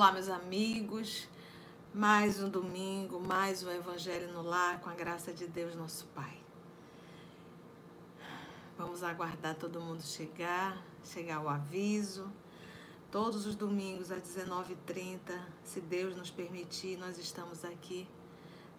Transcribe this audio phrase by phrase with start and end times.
[0.00, 1.28] Olá, meus amigos.
[1.92, 6.40] Mais um domingo, mais um Evangelho no Lar, com a graça de Deus, nosso Pai.
[8.78, 12.32] Vamos aguardar todo mundo chegar, chegar o aviso.
[13.10, 18.08] Todos os domingos às 19h30, se Deus nos permitir, nós estamos aqui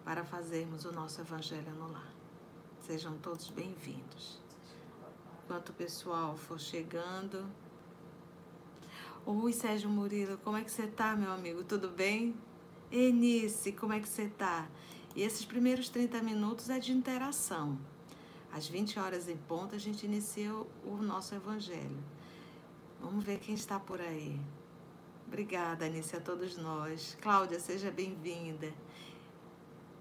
[0.04, 2.12] para fazermos o nosso Evangelho no Lar.
[2.80, 4.40] Sejam todos bem-vindos.
[5.44, 7.48] Enquanto o pessoal for chegando,
[9.24, 11.62] Oi, Sérgio Murilo, como é que você tá, meu amigo?
[11.62, 12.34] Tudo bem?
[12.90, 14.68] Enice, como é que você tá?
[15.14, 17.78] E esses primeiros 30 minutos é de interação.
[18.52, 22.02] Às 20 horas em ponto, a gente inicia o nosso evangelho.
[23.00, 24.40] Vamos ver quem está por aí.
[25.28, 27.16] Obrigada, Anice, a todos nós.
[27.20, 28.74] Cláudia, seja bem-vinda.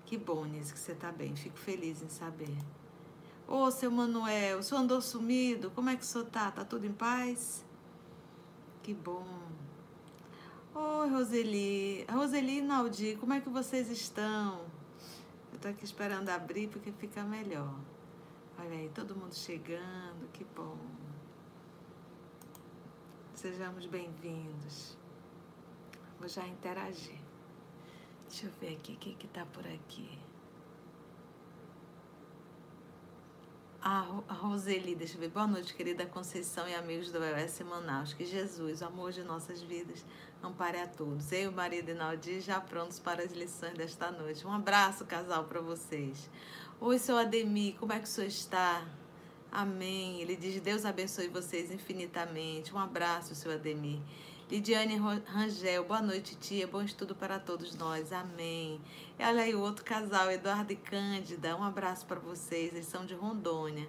[0.03, 1.35] Que bom, Anice, que você está bem.
[1.35, 2.57] Fico feliz em saber.
[3.47, 5.69] Ô, seu Manuel, o senhor andou sumido?
[5.69, 6.49] Como é que o senhor tá?
[6.49, 7.63] Tá tudo em paz?
[8.83, 9.27] Que bom.
[10.73, 12.03] Oi, Roseli.
[12.09, 14.65] Roseli e Naldi, como é que vocês estão?
[15.53, 17.75] Eu tô aqui esperando abrir porque fica melhor.
[18.57, 20.77] Olha aí, todo mundo chegando, que bom.
[23.35, 24.97] Sejamos bem-vindos.
[26.19, 27.19] Vou já interagir.
[28.27, 30.17] Deixa eu ver aqui o que, que tá por aqui.
[33.83, 35.29] A Roseli, deixa eu ver.
[35.29, 38.13] Boa noite, querida Conceição e amigos do EOS Manaus.
[38.13, 40.05] Que Jesus, o amor de nossas vidas,
[40.43, 41.31] ampare a todos.
[41.31, 44.45] Eu e o marido Inaldi já prontos para as lições desta noite.
[44.45, 46.29] Um abraço, casal, para vocês.
[46.79, 48.85] Oi, seu Ademir, como é que o senhor está?
[49.51, 50.21] Amém.
[50.21, 52.75] Ele diz: Deus abençoe vocês infinitamente.
[52.75, 53.99] Um abraço, seu Ademir.
[54.51, 56.67] Lidiane Rangel, boa noite, tia.
[56.67, 58.11] Bom estudo para todos nós.
[58.11, 58.81] Amém.
[59.17, 61.55] E olha aí o outro casal, Eduardo e Cândida.
[61.55, 62.73] Um abraço para vocês.
[62.73, 63.87] Eles são de Rondônia.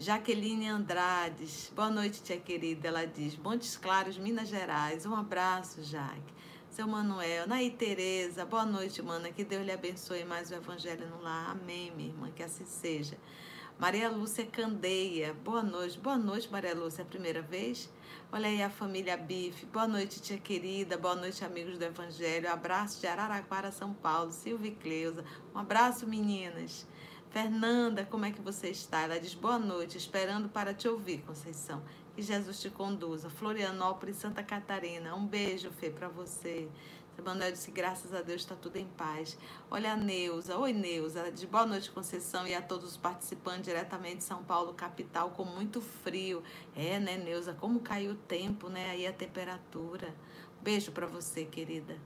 [0.00, 2.88] Jaqueline Andrades, boa noite, tia querida.
[2.88, 5.06] Ela diz: Montes Claros, Minas Gerais.
[5.06, 6.34] Um abraço, Jaque.
[6.68, 9.30] Seu Manuel, Naí Tereza, boa noite, mana.
[9.30, 11.52] Que Deus lhe abençoe mais o Evangelho no lar.
[11.52, 12.28] Amém, minha irmã.
[12.34, 13.16] Que assim seja.
[13.78, 15.96] Maria Lúcia Candeia, boa noite.
[15.96, 17.02] Boa noite, Maria Lúcia.
[17.02, 17.88] É a primeira vez?
[18.34, 19.66] Olha aí a família Bife.
[19.66, 20.96] Boa noite, tia querida.
[20.96, 22.50] Boa noite, amigos do Evangelho.
[22.50, 24.32] Abraço de Araraquara, São Paulo.
[24.32, 25.22] Silvia e Cleusa.
[25.54, 26.86] Um abraço, meninas.
[27.28, 29.02] Fernanda, como é que você está?
[29.02, 31.82] Ela diz boa noite, esperando para te ouvir, Conceição.
[32.16, 33.28] Que Jesus te conduza.
[33.28, 35.14] Florianópolis, Santa Catarina.
[35.14, 36.70] Um beijo, Fê, para você.
[37.18, 39.36] Emanuel disse, graças a Deus está tudo em paz.
[39.70, 40.56] Olha a Neuza.
[40.56, 41.30] Oi, Neuza.
[41.30, 45.44] Diz, boa noite, Conceição, e a todos os participantes diretamente de São Paulo, capital, com
[45.44, 46.42] muito frio.
[46.74, 47.52] É, né, Neuza?
[47.54, 48.90] Como caiu o tempo, né?
[48.90, 50.14] Aí a temperatura.
[50.62, 51.96] Beijo para você, querida.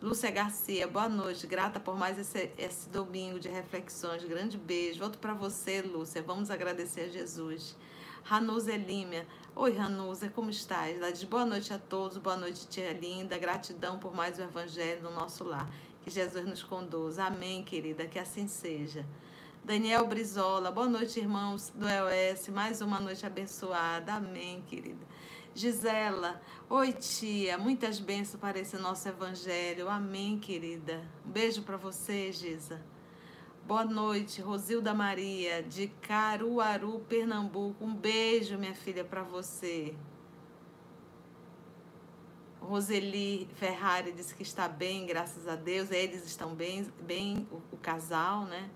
[0.00, 1.46] Lúcia Garcia, boa noite.
[1.46, 4.24] Grata por mais esse, esse domingo de reflexões.
[4.24, 5.02] Grande beijo.
[5.02, 6.22] Outro para você, Lúcia.
[6.22, 7.76] Vamos agradecer a Jesus.
[8.22, 9.26] Ranuza Elímia.
[9.60, 10.96] Oi, Ranuza, como estás?
[10.96, 13.36] Ela diz boa noite a todos, boa noite, tia linda.
[13.36, 15.68] Gratidão por mais o evangelho no nosso lar.
[16.00, 17.24] Que Jesus nos conduza.
[17.24, 19.04] Amém, querida, que assim seja.
[19.64, 22.50] Daniel Brizola, boa noite, irmãos do EOS.
[22.50, 24.14] Mais uma noite abençoada.
[24.14, 25.04] Amém, querida.
[25.52, 26.40] Gisela,
[26.70, 27.58] oi, tia.
[27.58, 29.88] Muitas bênçãos para esse nosso evangelho.
[29.88, 31.02] Amém, querida.
[31.26, 32.80] Um beijo para você, Gisa.
[33.68, 37.84] Boa noite, Rosilda Maria, de Caruaru, Pernambuco.
[37.84, 39.94] Um beijo, minha filha, para você.
[42.62, 45.90] Roseli Ferrari disse que está bem, graças a Deus.
[45.90, 48.70] Eles estão bem, bem o, o casal, né?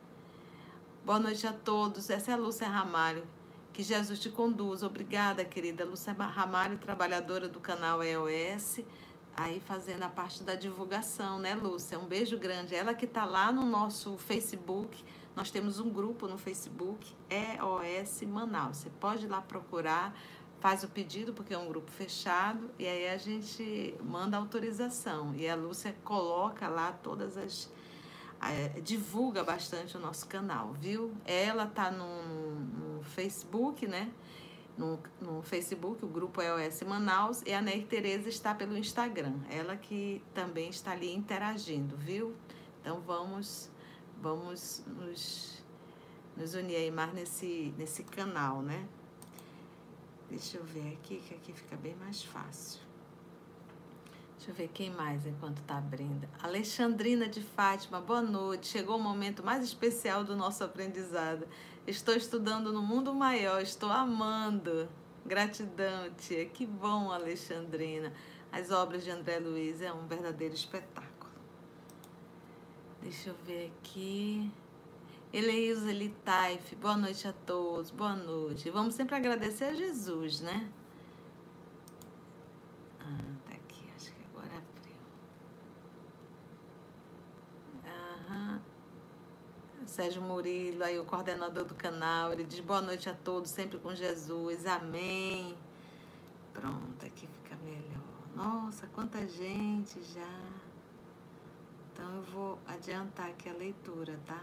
[1.07, 2.11] Boa noite a todos.
[2.11, 3.27] Essa é a Lúcia Ramalho.
[3.73, 4.85] Que Jesus te conduza.
[4.85, 5.87] Obrigada, querida.
[5.87, 8.81] Lúcia Ramalho, trabalhadora do canal EOS
[9.37, 11.99] aí fazendo a parte da divulgação, né, Lúcia?
[11.99, 12.75] Um beijo grande.
[12.75, 15.03] Ela que está lá no nosso Facebook.
[15.35, 18.79] Nós temos um grupo no Facebook, EOS Manaus.
[18.79, 20.15] Você pode ir lá procurar,
[20.61, 25.35] faz o pedido, porque é um grupo fechado, e aí a gente manda autorização.
[25.35, 27.71] E a Lúcia coloca lá todas as.
[28.83, 31.13] Divulga bastante o nosso canal, viu?
[31.25, 32.55] Ela tá no,
[32.97, 34.11] no Facebook, né?
[34.77, 39.77] No, no Facebook, o grupo EOS Manaus, e a Neir Tereza está pelo Instagram, ela
[39.77, 42.35] que também está ali interagindo, viu?
[42.81, 43.71] Então vamos,
[44.21, 45.63] vamos nos,
[46.37, 48.87] nos unir aí mais nesse, nesse canal, né?
[50.29, 52.81] Deixa eu ver aqui, que aqui fica bem mais fácil.
[54.39, 56.27] Deixa eu ver quem mais enquanto está abrindo.
[56.43, 58.67] Alexandrina de Fátima, boa noite.
[58.67, 61.47] Chegou o momento mais especial do nosso aprendizado.
[61.87, 64.89] Estou estudando no mundo maior, estou amando.
[65.27, 66.45] Gratidão, tia.
[66.47, 68.13] Que bom, Alexandrina.
[68.53, 71.33] As obras de André Luiz é um verdadeiro espetáculo.
[73.03, 74.49] Deixa eu ver aqui.
[75.33, 78.69] Eleusa Litaif, boa noite a todos, boa noite.
[78.71, 80.71] Vamos sempre agradecer a Jesus, né?
[83.01, 84.97] Ah, tá aqui, acho que agora abriu.
[87.87, 88.61] Aham.
[89.91, 93.95] Sérgio Murilo, aí o coordenador do canal, ele diz boa noite a todos, sempre com
[93.95, 95.57] Jesus, amém.
[96.53, 98.03] Pronto, aqui fica melhor.
[98.35, 100.41] Nossa, quanta gente já.
[101.93, 104.43] Então eu vou adiantar aqui a leitura, tá?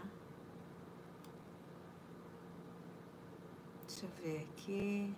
[3.86, 5.14] Deixa eu ver aqui.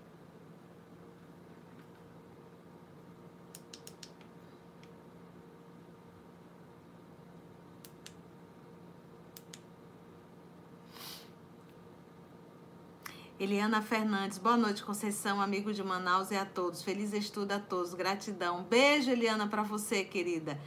[13.42, 16.80] Eliana Fernandes, boa noite, Conceição, amigo de Manaus e a todos.
[16.80, 18.62] Feliz estudo a todos, gratidão.
[18.62, 20.60] Beijo, Eliana, para você, querida.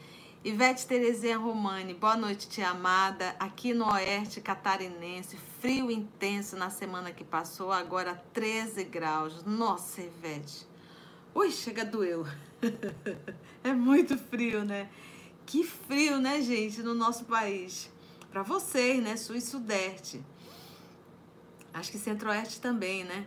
[0.44, 3.34] Ivete Terezinha Romani, boa noite, tia amada.
[3.40, 9.46] Aqui no Oeste Catarinense, frio intenso na semana que passou, agora 13 graus.
[9.46, 10.68] Nossa, Ivete.
[11.34, 12.28] Ui, chega doeu.
[13.64, 14.90] é muito frio, né?
[15.46, 17.90] Que frio, né, gente, no nosso país.
[18.30, 20.22] Para vocês, né, sul e sudeste.
[21.76, 23.26] Acho que Centro-Oeste também, né?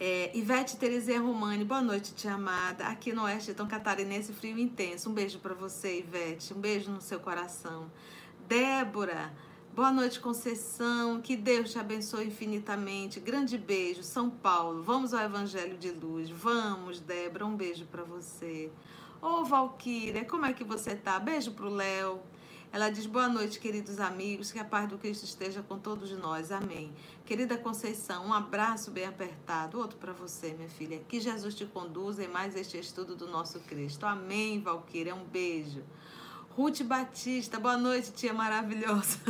[0.00, 2.86] É, Ivete Terezinha Romani, boa noite, tia amada.
[2.86, 5.10] Aqui no Oeste, tão catarinense, frio intenso.
[5.10, 6.54] Um beijo para você, Ivete.
[6.54, 7.90] Um beijo no seu coração.
[8.48, 9.30] Débora,
[9.74, 11.20] boa noite, Conceição.
[11.20, 13.20] Que Deus te abençoe infinitamente.
[13.20, 14.82] Grande beijo, São Paulo.
[14.82, 16.30] Vamos ao Evangelho de Luz.
[16.30, 17.44] Vamos, Débora.
[17.44, 18.72] Um beijo para você.
[19.20, 21.18] Ô, Valquíria, como é que você tá?
[21.18, 22.22] Beijo pro Léo.
[22.76, 26.52] Ela diz: Boa noite, queridos amigos, que a paz do Cristo esteja com todos nós.
[26.52, 26.92] Amém.
[27.24, 29.78] Querida Conceição, um abraço bem apertado.
[29.78, 31.00] Outro para você, minha filha.
[31.08, 34.04] Que Jesus te conduza em mais este estudo do nosso Cristo.
[34.04, 35.14] Amém, Valquíria.
[35.14, 35.82] Um beijo.
[36.50, 39.20] Ruth Batista, boa noite, tia maravilhosa.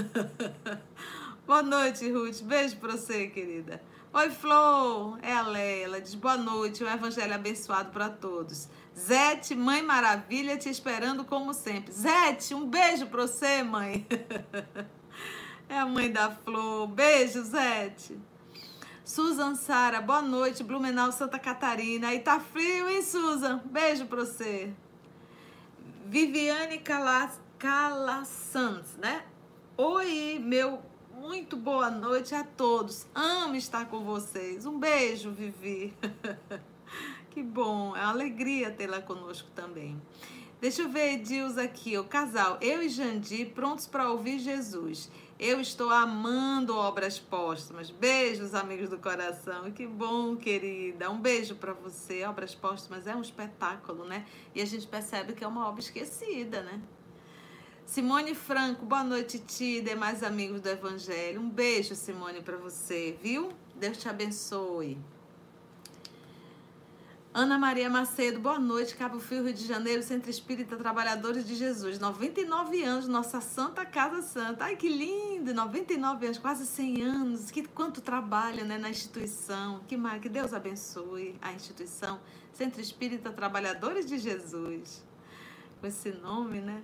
[1.46, 2.42] boa noite, Ruth.
[2.42, 3.80] Beijo para você, querida.
[4.12, 5.20] Oi, Flor.
[5.22, 5.84] É a Leia.
[5.84, 6.82] Ela diz boa noite.
[6.82, 8.68] Um evangelho abençoado para todos.
[8.98, 11.92] Zete, Mãe Maravilha, te esperando como sempre.
[11.92, 14.06] Zete, um beijo pra você, mãe.
[15.68, 16.86] É a mãe da Flor.
[16.86, 18.16] Beijo, Zete.
[19.04, 20.62] Susan Sara, boa noite.
[20.62, 22.06] Blumenau, Santa Catarina.
[22.06, 23.60] Aí tá frio, hein, Susan?
[23.64, 24.72] Beijo pra você.
[26.04, 26.80] Viviane
[27.58, 29.24] Calassans, né?
[29.76, 30.80] Oi, meu
[31.16, 33.04] muito boa noite a todos.
[33.12, 34.66] Amo estar com vocês.
[34.66, 35.92] Um beijo, Vivi.
[37.36, 40.00] Que bom, é uma alegria tê-la conosco também.
[40.58, 45.10] Deixa eu ver, Edils aqui, o casal, eu e Jandir prontos para ouvir Jesus.
[45.38, 47.90] Eu estou amando obras póstumas.
[47.90, 49.70] Beijos, amigos do coração.
[49.70, 51.10] Que bom, querida.
[51.10, 52.24] Um beijo para você.
[52.24, 54.24] Obras póstumas é um espetáculo, né?
[54.54, 56.80] E a gente percebe que é uma obra esquecida, né?
[57.84, 61.42] Simone Franco, boa noite, tia e demais amigos do Evangelho.
[61.42, 63.50] Um beijo, Simone, para você, viu?
[63.74, 64.96] Deus te abençoe.
[67.38, 71.98] Ana Maria Macedo, boa noite, Cabo Frio, Rio de Janeiro, Centro Espírita Trabalhadores de Jesus.
[71.98, 74.64] 99 anos, nossa Santa Casa Santa.
[74.64, 75.52] Ai, que lindo!
[75.52, 77.50] 99 anos, quase 100 anos.
[77.50, 79.80] Que quanto trabalho né, na instituição.
[79.86, 82.18] Que, que Deus abençoe a instituição
[82.54, 85.04] Centro Espírita Trabalhadores de Jesus.
[85.78, 86.82] Com esse nome, né?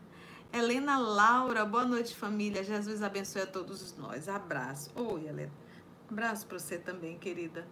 [0.53, 2.63] Helena Laura, boa noite, família.
[2.63, 4.29] Jesus abençoe a todos nós.
[4.29, 4.91] Abraço.
[4.97, 5.53] Oi, Helena.
[6.11, 7.67] Abraço para você também, querida.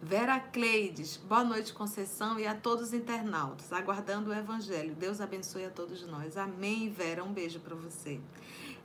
[0.00, 4.94] Vera Cleides, boa noite, Conceição, e a todos os internautas, aguardando o Evangelho.
[4.94, 6.36] Deus abençoe a todos nós.
[6.36, 7.24] Amém, Vera.
[7.24, 8.20] Um beijo para você.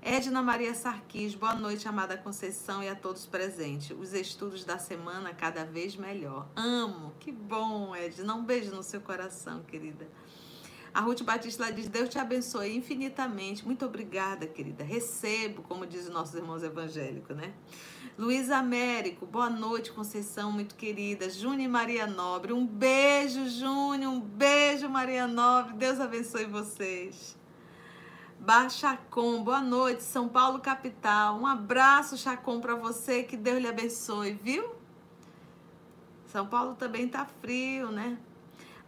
[0.02, 3.96] Edna Maria Sarquis, boa noite, amada Conceição, e a todos presentes.
[3.96, 6.48] Os estudos da semana cada vez melhor.
[6.56, 8.34] Amo, que bom, Edna.
[8.34, 10.08] Um beijo no seu coração, querida.
[10.94, 13.66] A Ruth Batista diz: Deus te abençoe infinitamente.
[13.66, 14.84] Muito obrigada, querida.
[14.84, 17.52] Recebo, como dizem nossos irmãos evangélicos, né?
[18.16, 21.28] Luiz Américo, boa noite, Conceição, muito querida.
[21.32, 25.74] Júnior e Maria Nobre, um beijo, Júnior, um beijo, Maria Nobre.
[25.74, 27.36] Deus abençoe vocês.
[28.40, 31.40] Bar Chacon, boa noite, São Paulo capital.
[31.40, 34.76] Um abraço, Chacon, para você, que Deus lhe abençoe, viu?
[36.28, 38.16] São Paulo também tá frio, né?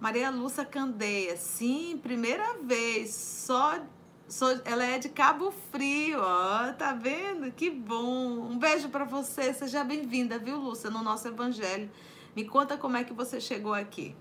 [0.06, 3.80] Maria Lúcia Candeia, sim, primeira vez, só
[4.28, 7.52] Sou, ela é de Cabo Frio, ó, tá vendo?
[7.52, 8.38] Que bom.
[8.52, 9.52] Um beijo para você.
[9.52, 11.90] Seja bem-vinda, viu, Lúcia, no nosso evangelho.
[12.36, 14.16] Me conta como é que você chegou aqui.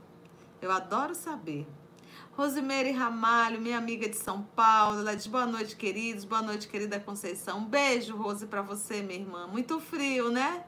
[0.62, 1.66] Eu adoro saber.
[2.32, 6.98] Rosimeire Ramalho, minha amiga de São Paulo, ela diz boa noite, queridos, boa noite, querida
[6.98, 7.58] Conceição.
[7.58, 9.46] Um beijo, Rose, para você, minha irmã.
[9.46, 10.64] Muito frio, né?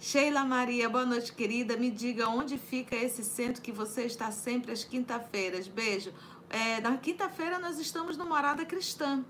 [0.00, 1.76] Sheila Maria, boa noite, querida.
[1.76, 5.66] Me diga onde fica esse centro que você está sempre às quinta-feiras.
[5.66, 6.12] Beijo.
[6.48, 9.24] É, na quinta-feira nós estamos no Morada Cristã.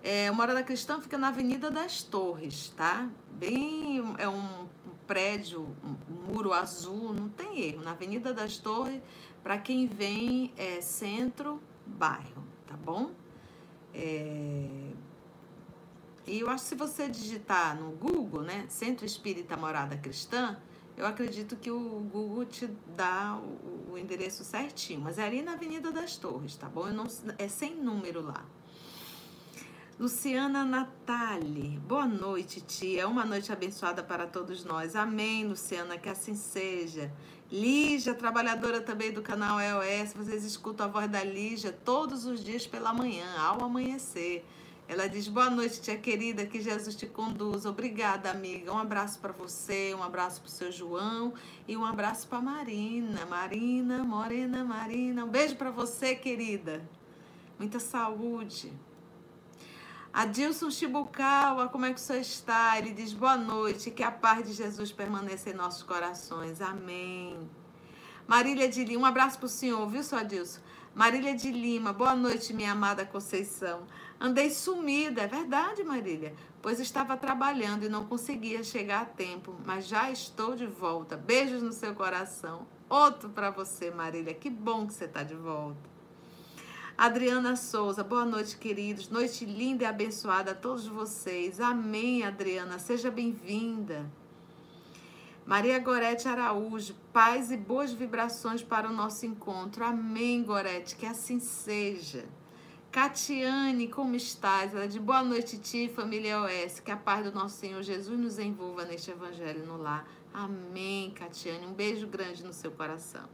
[0.00, 3.08] É, o Morada Cristã fica na Avenida das Torres, tá?
[3.32, 4.68] Bem, é um
[5.08, 7.82] prédio, um muro azul, não tem erro.
[7.82, 9.02] Na Avenida das Torres,
[9.42, 13.10] para quem vem é, centro, bairro, tá bom?
[13.92, 14.92] É...
[16.26, 20.56] E eu acho que se você digitar no Google, né, Centro Espírita Morada Cristã,
[20.96, 21.78] eu acredito que o
[22.12, 25.00] Google te dá o, o endereço certinho.
[25.00, 26.86] Mas é ali na Avenida das Torres, tá bom?
[26.88, 27.06] Não,
[27.38, 28.44] é sem número lá.
[29.98, 33.06] Luciana Natali, boa noite, tia.
[33.06, 34.96] Uma noite abençoada para todos nós.
[34.96, 37.12] Amém, Luciana, que assim seja.
[37.50, 42.66] Lígia, trabalhadora também do canal EOS, vocês escutam a voz da Lígia todos os dias
[42.66, 44.44] pela manhã, ao amanhecer.
[44.88, 47.70] Ela diz: Boa noite, tia querida, que Jesus te conduza.
[47.70, 48.72] Obrigada, amiga.
[48.72, 51.34] Um abraço para você, um abraço para o seu João
[51.66, 53.24] e um abraço para Marina.
[53.26, 55.24] Marina, Morena, Marina.
[55.24, 56.82] Um beijo para você, querida.
[57.58, 58.72] Muita saúde.
[60.12, 62.76] Adilson Chibucawa, como é que o senhor está?
[62.76, 66.60] Ele diz boa noite, que a paz de Jesus permaneça em nossos corações.
[66.60, 67.48] Amém.
[68.28, 70.60] Marília de Lima, um abraço para o senhor, viu, só Adilson?
[70.94, 73.86] Marília de Lima, boa noite, minha amada Conceição.
[74.24, 79.88] Andei sumida, é verdade, Marília, pois estava trabalhando e não conseguia chegar a tempo, mas
[79.88, 81.16] já estou de volta.
[81.16, 82.64] Beijos no seu coração.
[82.88, 84.32] Outro para você, Marília.
[84.32, 85.90] Que bom que você está de volta.
[86.96, 89.08] Adriana Souza, boa noite, queridos.
[89.08, 91.58] Noite linda e abençoada a todos vocês.
[91.58, 92.78] Amém, Adriana.
[92.78, 94.08] Seja bem-vinda.
[95.44, 99.84] Maria Gorete Araújo, paz e boas vibrações para o nosso encontro.
[99.84, 102.24] Amém, Gorete, que assim seja.
[102.92, 104.74] Catiane, como estás?
[104.74, 106.78] Ela de boa noite, ti, família OS.
[106.78, 110.06] Que a paz do nosso Senhor Jesus nos envolva neste evangelho no lar.
[110.30, 111.66] Amém, Catiane.
[111.66, 113.26] Um beijo grande no seu coração.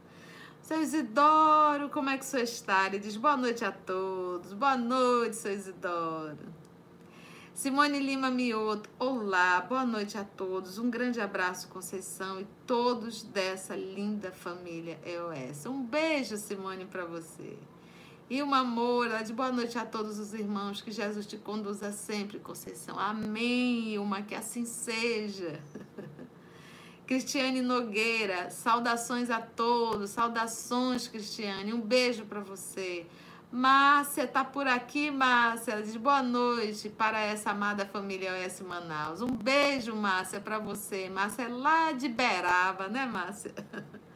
[0.61, 2.87] Seu Isidoro, como é que senhor está?
[2.87, 4.53] Ele diz boa noite a todos.
[4.53, 6.37] Boa noite, seu Isidoro.
[7.53, 10.77] Simone Lima Mioto, olá, boa noite a todos.
[10.77, 15.65] Um grande abraço, Conceição, e todos dessa linda família EOS.
[15.65, 17.57] Um beijo, Simone, para você.
[18.29, 22.37] E uma Moura, de boa noite a todos os irmãos, que Jesus te conduza sempre,
[22.37, 22.99] Conceição.
[22.99, 25.59] Amém, uma que assim seja.
[27.07, 33.07] Cristiane Nogueira, saudações a todos, saudações, Cristiane, um beijo para você.
[33.51, 35.81] Márcia tá por aqui, Márcia.
[35.81, 39.23] Diz boa noite para essa amada família OS Manaus.
[39.23, 41.09] Um beijo, Márcia, para você.
[41.09, 43.55] Márcia é lá de Beraba, né, Márcia?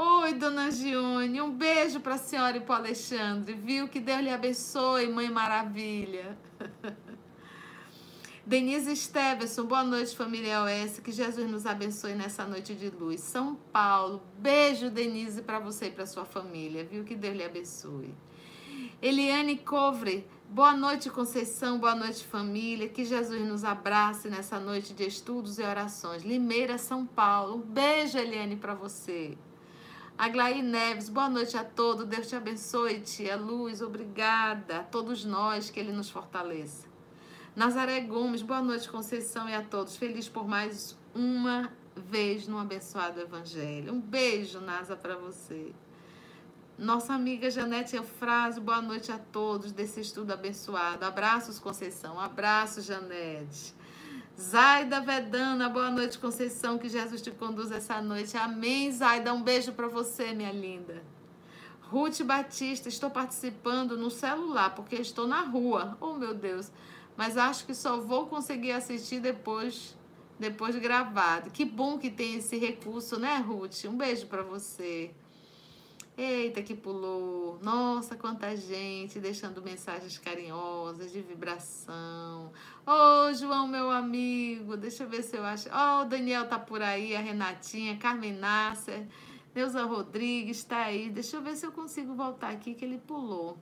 [0.00, 1.40] Oi, dona Gione.
[1.42, 3.88] Um beijo para a senhora e para o Alexandre, viu?
[3.88, 6.38] Que Deus lhe abençoe, mãe maravilha.
[8.46, 11.00] Denise Stevenson, boa noite, família OS.
[11.00, 13.18] Que Jesus nos abençoe nessa noite de luz.
[13.22, 17.02] São Paulo, beijo, Denise, para você e para sua família, viu?
[17.02, 18.14] Que Deus lhe abençoe.
[19.02, 22.88] Eliane Covre, boa noite, Conceição, boa noite, família.
[22.88, 26.22] Que Jesus nos abrace nessa noite de estudos e orações.
[26.22, 27.56] Limeira, São Paulo.
[27.56, 29.36] Um beijo, Eliane, para você.
[30.18, 32.04] Aglaí Neves, boa noite a todos.
[32.04, 33.80] Deus te abençoe, tia Luz.
[33.80, 36.88] Obrigada a todos nós, que Ele nos fortaleça.
[37.54, 39.96] Nazaré Gomes, boa noite, Conceição, e a todos.
[39.96, 43.94] Feliz por mais uma vez no abençoado Evangelho.
[43.94, 45.72] Um beijo, Nasa, para você.
[46.76, 51.04] Nossa amiga Janete Eufrásio, boa noite a todos desse estudo abençoado.
[51.04, 52.18] Abraços, Conceição.
[52.18, 53.72] Abraços, Janete.
[54.40, 56.78] Zaida Vedana, boa noite, Conceição.
[56.78, 58.36] Que Jesus te conduza essa noite.
[58.36, 59.34] Amém, Zaida.
[59.34, 61.02] Um beijo para você, minha linda.
[61.80, 65.96] Ruth Batista, estou participando no celular porque estou na rua.
[66.00, 66.70] Oh, meu Deus
[67.18, 69.98] mas acho que só vou conseguir assistir depois
[70.38, 71.50] depois gravado.
[71.50, 73.86] Que bom que tem esse recurso, né, Ruth?
[73.86, 75.10] Um beijo para você.
[76.18, 77.60] Eita, que pulou.
[77.62, 82.50] Nossa, quanta gente deixando mensagens carinhosas, de vibração.
[82.84, 82.90] Ô,
[83.28, 85.68] oh, João, meu amigo, deixa eu ver se eu acho.
[85.70, 89.06] Ó, oh, o Daniel tá por aí, a Renatinha, Carmen Nasser,
[89.54, 91.08] Neuza Rodrigues tá aí.
[91.08, 93.56] Deixa eu ver se eu consigo voltar aqui, que ele pulou.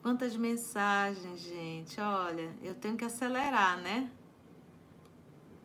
[0.00, 2.00] Quantas mensagens, gente.
[2.00, 4.08] Olha, eu tenho que acelerar, né?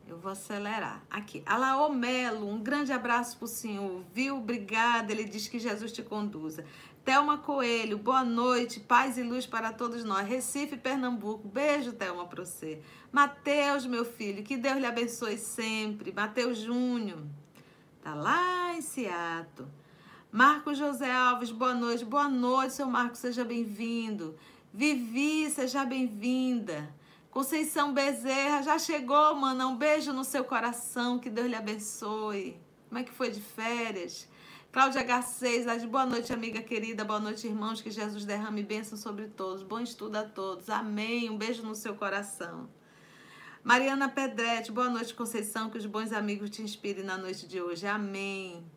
[0.10, 1.04] Eu vou acelerar.
[1.08, 1.44] Aqui.
[1.46, 4.04] Alaô Melo, um grande abraço pro senhor.
[4.12, 4.38] Viu?
[4.38, 5.12] Obrigada.
[5.12, 6.66] Ele diz que Jesus te conduza.
[7.06, 8.80] Thelma Coelho, boa noite.
[8.80, 10.28] Paz e luz para todos nós.
[10.28, 11.48] Recife, Pernambuco.
[11.48, 12.82] Beijo, Thelma, para você.
[13.12, 16.12] Mateus, meu filho, que Deus lhe abençoe sempre.
[16.12, 17.20] Mateus Júnior.
[18.02, 19.68] Tá lá em Seattle.
[20.32, 22.04] Marcos José Alves, boa noite.
[22.04, 24.36] Boa noite, seu Marcos, seja bem-vindo.
[24.74, 26.98] Vivi, seja bem-vinda.
[27.40, 29.66] Conceição Bezerra, já chegou, mana.
[29.66, 32.60] Um beijo no seu coração, que Deus lhe abençoe.
[32.90, 34.28] Como é que foi de férias?
[34.74, 37.06] Cláudia H6, lá de boa noite, amiga querida.
[37.06, 37.82] Boa noite, irmãos.
[37.82, 39.64] Que Jesus derrame bênção sobre todos.
[39.64, 40.70] Bom estudo a todos.
[40.70, 41.30] Amém.
[41.30, 42.70] Um beijo no seu coração.
[43.64, 45.70] Mariana Pedretti, boa noite, Conceição.
[45.70, 47.88] Que os bons amigos te inspirem na noite de hoje.
[47.88, 48.70] Amém.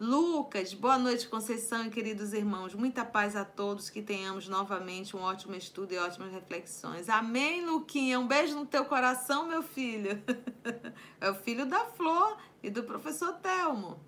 [0.00, 2.74] Lucas, boa noite, Conceição e queridos irmãos.
[2.74, 7.08] Muita paz a todos, que tenhamos novamente um ótimo estudo e ótimas reflexões.
[7.08, 8.18] Amém, Luquinha.
[8.18, 10.20] Um beijo no teu coração, meu filho.
[11.20, 13.98] É o filho da Flor e do professor Telmo.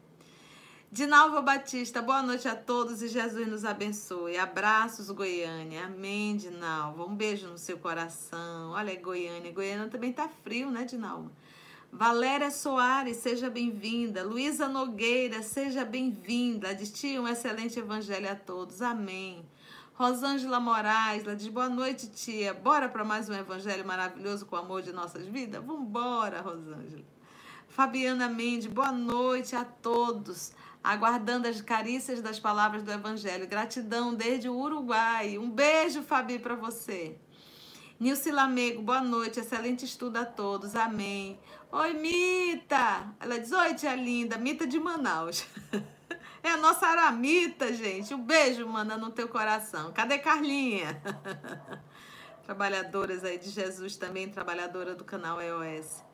[0.91, 4.37] Dinalva Batista, boa noite a todos e Jesus nos abençoe.
[4.37, 5.87] Abraços, Goiânia.
[5.87, 7.05] Amém, Dinalva.
[7.05, 8.73] Um beijo no seu coração.
[8.73, 9.53] Olha, Goiânia.
[9.53, 11.31] Goiânia também tá frio, né, Dinalva?
[11.97, 14.23] Valéria Soares, seja bem-vinda.
[14.23, 16.75] Luísa Nogueira, seja bem-vinda.
[16.75, 18.83] Diz um excelente evangelho a todos.
[18.83, 19.43] Amém.
[19.95, 22.53] Rosângela Moraes, ela diz boa noite, tia.
[22.53, 25.65] Bora para mais um evangelho maravilhoso com o amor de nossas vidas?
[25.65, 27.03] Vambora, Rosângela.
[27.67, 30.53] Fabiana Mendes, boa noite a todos.
[30.85, 33.49] Aguardando as carícias das palavras do evangelho.
[33.49, 35.39] Gratidão desde o Uruguai.
[35.39, 37.17] Um beijo, Fabi, para você.
[37.99, 39.41] Nilce Lamego, boa noite.
[39.41, 40.77] Excelente estudo a todos.
[40.77, 41.39] Amém.
[41.73, 43.15] Oi, Mita!
[43.19, 45.45] Ela diz: Oi, tia linda, Mita de Manaus.
[46.43, 48.15] É a nossa Aramita, gente.
[48.15, 49.93] Um beijo, manda no teu coração.
[49.93, 51.03] Cadê Carlinha?
[52.47, 56.05] Trabalhadoras aí de Jesus também, trabalhadora do canal EOS.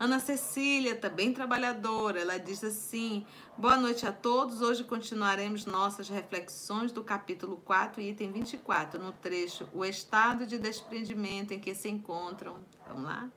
[0.00, 3.26] Ana Cecília, também trabalhadora, ela diz assim:
[3.58, 4.62] Boa noite a todos.
[4.62, 11.52] Hoje continuaremos nossas reflexões do capítulo 4, item 24, no trecho O estado de desprendimento
[11.52, 12.64] em que se encontram.
[12.88, 13.28] Vamos lá?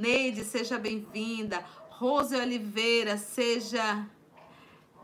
[0.00, 1.62] Neide, seja bem-vinda.
[1.90, 4.06] Rose Oliveira, seja.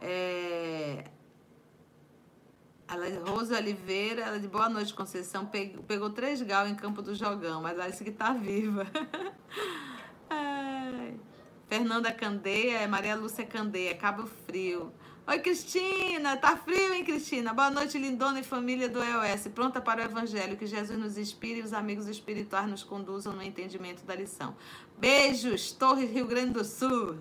[0.01, 1.05] É...
[2.89, 5.45] Ela, Rose Oliveira, ela de boa noite, Conceição.
[5.45, 8.87] Pegou, pegou três gal em Campo do Jogão, mas ela disse que tá viva.
[11.69, 14.95] Fernanda Candeia, é Maria Lúcia Candeia, Cabo Frio.
[15.29, 16.37] Oi, Cristina!
[16.37, 17.53] Tá frio, hein, Cristina?
[17.53, 19.49] Boa noite, lindona e família do EOS.
[19.49, 20.57] Pronta para o Evangelho.
[20.57, 24.55] Que Jesus nos inspire e os amigos espirituais nos conduzam no entendimento da lição.
[24.97, 27.17] Beijos, Torres, Rio Grande do Sul.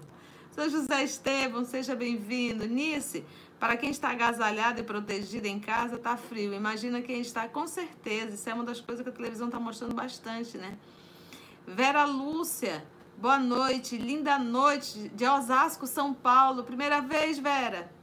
[0.51, 2.67] Sou José Estevam, seja bem-vindo.
[2.67, 3.25] Nice,
[3.59, 6.53] para quem está agasalhado e protegido em casa, tá frio.
[6.53, 8.35] Imagina quem está, com certeza.
[8.35, 10.77] Isso é uma das coisas que a televisão está mostrando bastante, né?
[11.65, 12.85] Vera Lúcia,
[13.17, 16.63] boa noite, linda noite de Osasco, São Paulo.
[16.63, 17.94] Primeira vez, Vera.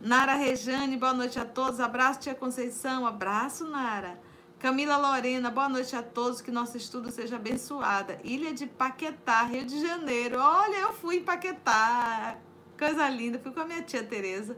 [0.00, 1.78] Nara Rejane, boa noite a todos.
[1.78, 3.06] Abraço, tia Conceição.
[3.06, 4.18] Abraço, Nara.
[4.58, 6.40] Camila Lorena, boa noite a todos.
[6.40, 8.18] Que nosso estudo seja abençoada.
[8.24, 10.38] Ilha de Paquetá, Rio de Janeiro.
[10.40, 12.38] Olha, eu fui em Paquetá.
[12.78, 13.38] Coisa linda.
[13.38, 14.56] Fui com a minha tia Tereza.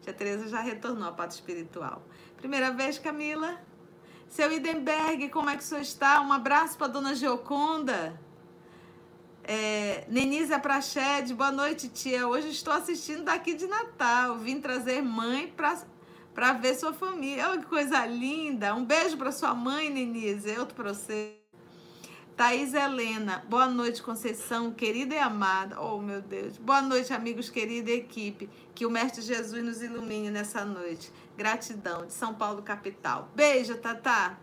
[0.00, 2.06] Tia Tereza já retornou ao pato espiritual.
[2.36, 3.60] Primeira vez, Camila.
[4.28, 6.20] Seu Idenberg, como é que o senhor está?
[6.20, 8.16] Um abraço para dona Geoconda.
[9.46, 12.26] É, Nenisa Prached, boa noite, tia.
[12.26, 14.38] Hoje estou assistindo daqui de Natal.
[14.38, 15.52] Vim trazer mãe
[16.34, 17.50] para ver sua família.
[17.50, 18.74] Olha que coisa linda.
[18.74, 20.58] Um beijo para sua mãe, Nenise.
[20.58, 21.34] Outro para você.
[22.34, 25.80] Thaís Helena, boa noite, Conceição, querida e amada.
[25.80, 26.56] Oh, meu Deus.
[26.56, 28.48] Boa noite, amigos, querida equipe.
[28.74, 31.12] Que o Mestre Jesus nos ilumine nessa noite.
[31.36, 33.30] Gratidão, de São Paulo, capital.
[33.36, 34.36] Beijo, Tatá.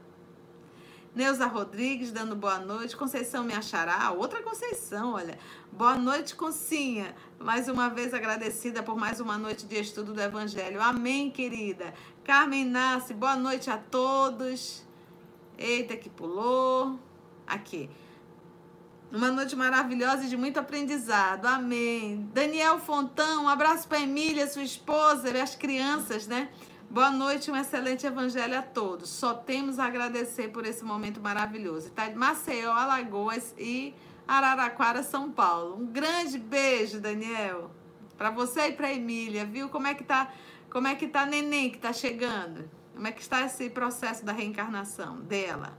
[1.13, 2.95] Neuza Rodrigues dando boa noite.
[2.95, 4.11] Conceição me achará.
[4.11, 5.37] Outra Conceição, olha.
[5.69, 7.13] Boa noite, Concinha.
[7.37, 10.81] Mais uma vez agradecida por mais uma noite de estudo do Evangelho.
[10.81, 11.93] Amém, querida.
[12.23, 14.85] Carmen Nasce, boa noite a todos.
[15.57, 16.97] Eita, que pulou.
[17.45, 17.89] Aqui.
[19.11, 21.45] Uma noite maravilhosa e de muito aprendizado.
[21.45, 22.29] Amém.
[22.33, 26.47] Daniel Fontão, um abraço para Emília, sua esposa, e as crianças, né?
[26.91, 29.09] Boa noite, um excelente evangelho a todos.
[29.11, 31.89] Só temos a agradecer por esse momento maravilhoso.
[31.91, 33.95] Tá de Maceió, Alagoas e
[34.27, 35.81] Araraquara, São Paulo.
[35.81, 37.71] Um grande beijo, Daniel,
[38.17, 39.69] para você e para Emília, viu?
[39.69, 40.33] Como é que tá?
[40.69, 42.69] Como é que tá neném que tá chegando?
[42.93, 45.77] Como é que está esse processo da reencarnação dela?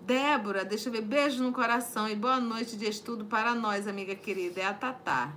[0.00, 4.16] Débora, deixa eu ver, beijo no coração e boa noite de estudo para nós, amiga
[4.16, 4.62] querida.
[4.62, 5.32] É a Tatá.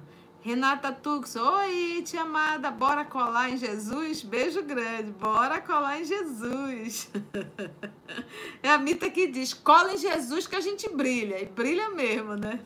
[0.46, 4.22] Renata Tux, oi, tia amada, bora colar em Jesus?
[4.22, 7.10] Beijo grande, bora colar em Jesus.
[8.62, 12.36] É a Mita que diz, cola em Jesus que a gente brilha, e brilha mesmo,
[12.36, 12.60] né?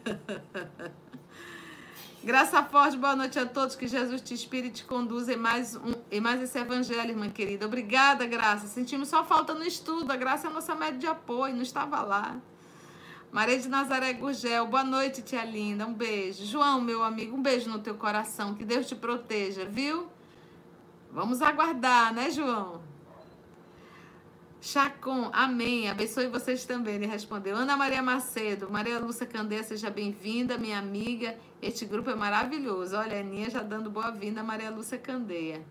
[2.22, 5.78] Graça forte, boa noite a todos, que Jesus te inspire e te conduza em mais,
[5.78, 7.66] um, em mais esse evangelho, irmã querida.
[7.66, 8.68] Obrigada, Graça.
[8.68, 12.02] Sentimos só falta no estudo, a Graça é a nossa média de apoio, não estava
[12.02, 12.42] lá.
[13.32, 15.86] Maria de Nazaré Gurgel, boa noite, tia linda.
[15.86, 16.44] Um beijo.
[16.46, 18.56] João, meu amigo, um beijo no teu coração.
[18.56, 20.08] Que Deus te proteja, viu?
[21.12, 22.82] Vamos aguardar, né, João?
[24.60, 25.88] Chacon, amém.
[25.90, 27.56] Abençoe vocês também, ele respondeu.
[27.56, 31.38] Ana Maria Macedo, Maria Lúcia Candeia, seja bem-vinda, minha amiga.
[31.62, 32.98] Este grupo é maravilhoso.
[32.98, 35.64] Olha, a Aninha já dando boa-vinda, Maria Lúcia Candeia.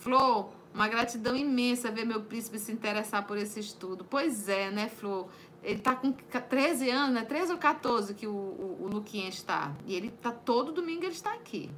[0.00, 4.04] Flor, uma gratidão imensa ver meu príncipe se interessar por esse estudo.
[4.04, 5.28] Pois é, né, Flor?
[5.62, 7.24] Ele tá com 13 anos, né?
[7.24, 9.74] 13 ou 14 que o, o, o Luquinha está.
[9.86, 11.70] E ele tá todo domingo ele está aqui.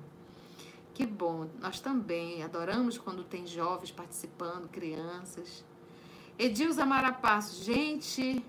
[0.95, 1.49] Que bom.
[1.61, 5.65] Nós também adoramos quando tem jovens participando, crianças.
[6.39, 8.45] Edilza Marapasso, gente,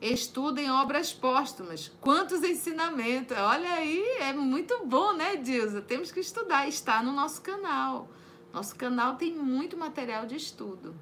[0.00, 1.90] estudem obras póstumas.
[2.00, 3.36] Quantos ensinamentos.
[3.36, 5.80] Olha aí, é muito bom, né, Edilza?
[5.80, 6.68] Temos que estudar.
[6.68, 8.08] Está no nosso canal.
[8.52, 10.94] Nosso canal tem muito material de estudo.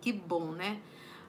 [0.00, 0.80] Que bom, né?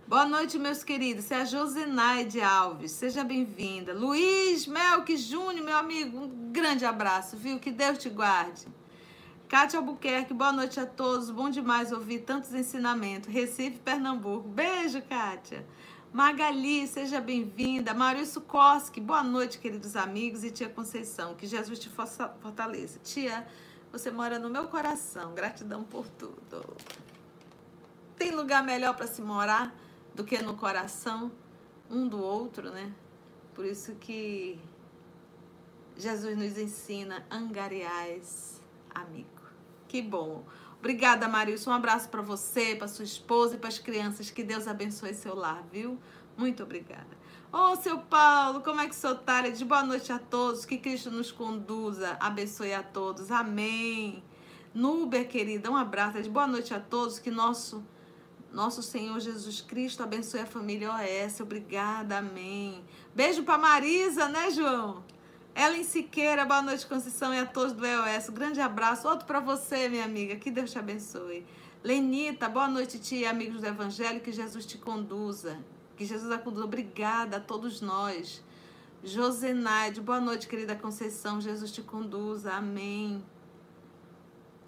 [0.07, 1.31] Boa noite, meus queridos.
[1.31, 2.91] É a Josenaide Alves.
[2.91, 3.91] Seja bem-vinda.
[3.91, 7.57] Luiz Melk Júnior, meu amigo, um grande abraço, viu?
[7.59, 8.67] Que Deus te guarde.
[9.49, 11.31] Cátia Albuquerque, boa noite a todos.
[11.31, 13.33] Bom demais ouvir tantos ensinamentos.
[13.33, 14.47] Recife, Pernambuco.
[14.47, 15.65] Beijo, Kátia.
[16.13, 17.91] Magali, seja bem-vinda.
[17.95, 20.43] Maurício Koski, boa noite, queridos amigos.
[20.43, 22.99] E tia Conceição, que Jesus te fortaleça.
[23.03, 23.47] Tia,
[23.91, 25.33] você mora no meu coração.
[25.33, 26.77] Gratidão por tudo.
[28.15, 29.75] Tem lugar melhor para se morar?
[30.15, 31.31] Do que no coração
[31.89, 32.91] um do outro, né?
[33.53, 34.57] Por isso que
[35.97, 38.61] Jesus nos ensina angariais,
[38.93, 39.29] amigo.
[39.87, 40.43] Que bom.
[40.79, 41.71] Obrigada, Marilson.
[41.71, 44.31] Um abraço para você, para sua esposa e para as crianças.
[44.31, 45.99] Que Deus abençoe seu lar, viu?
[46.37, 47.25] Muito obrigada.
[47.51, 49.41] Ô, oh, seu Paulo, como é que o senhor tá?
[49.41, 50.65] De boa noite a todos.
[50.65, 52.17] Que Cristo nos conduza.
[52.19, 53.31] Abençoe a todos.
[53.31, 54.23] Amém.
[54.73, 56.21] Núber, querida, um abraço.
[56.21, 57.19] De boa noite a todos.
[57.19, 57.83] Que nosso
[58.55, 61.41] nosso Senhor Jesus Cristo abençoe a família OS.
[61.41, 62.81] Obrigada, amém.
[63.13, 65.03] Beijo para Marisa, né, João?
[65.53, 68.29] Ellen Siqueira, boa noite, Conceição, e a todos do EOS.
[68.29, 69.09] Grande abraço.
[69.09, 70.37] Outro para você, minha amiga.
[70.37, 71.45] Que Deus te abençoe.
[71.83, 74.21] Lenita, boa noite, tia, amigos do Evangelho.
[74.21, 75.59] Que Jesus te conduza.
[75.97, 76.63] Que Jesus a conduza.
[76.63, 78.41] Obrigada a todos nós.
[79.03, 81.41] Josenaide, boa noite, querida Conceição.
[81.41, 82.53] Jesus te conduza.
[82.53, 83.21] Amém.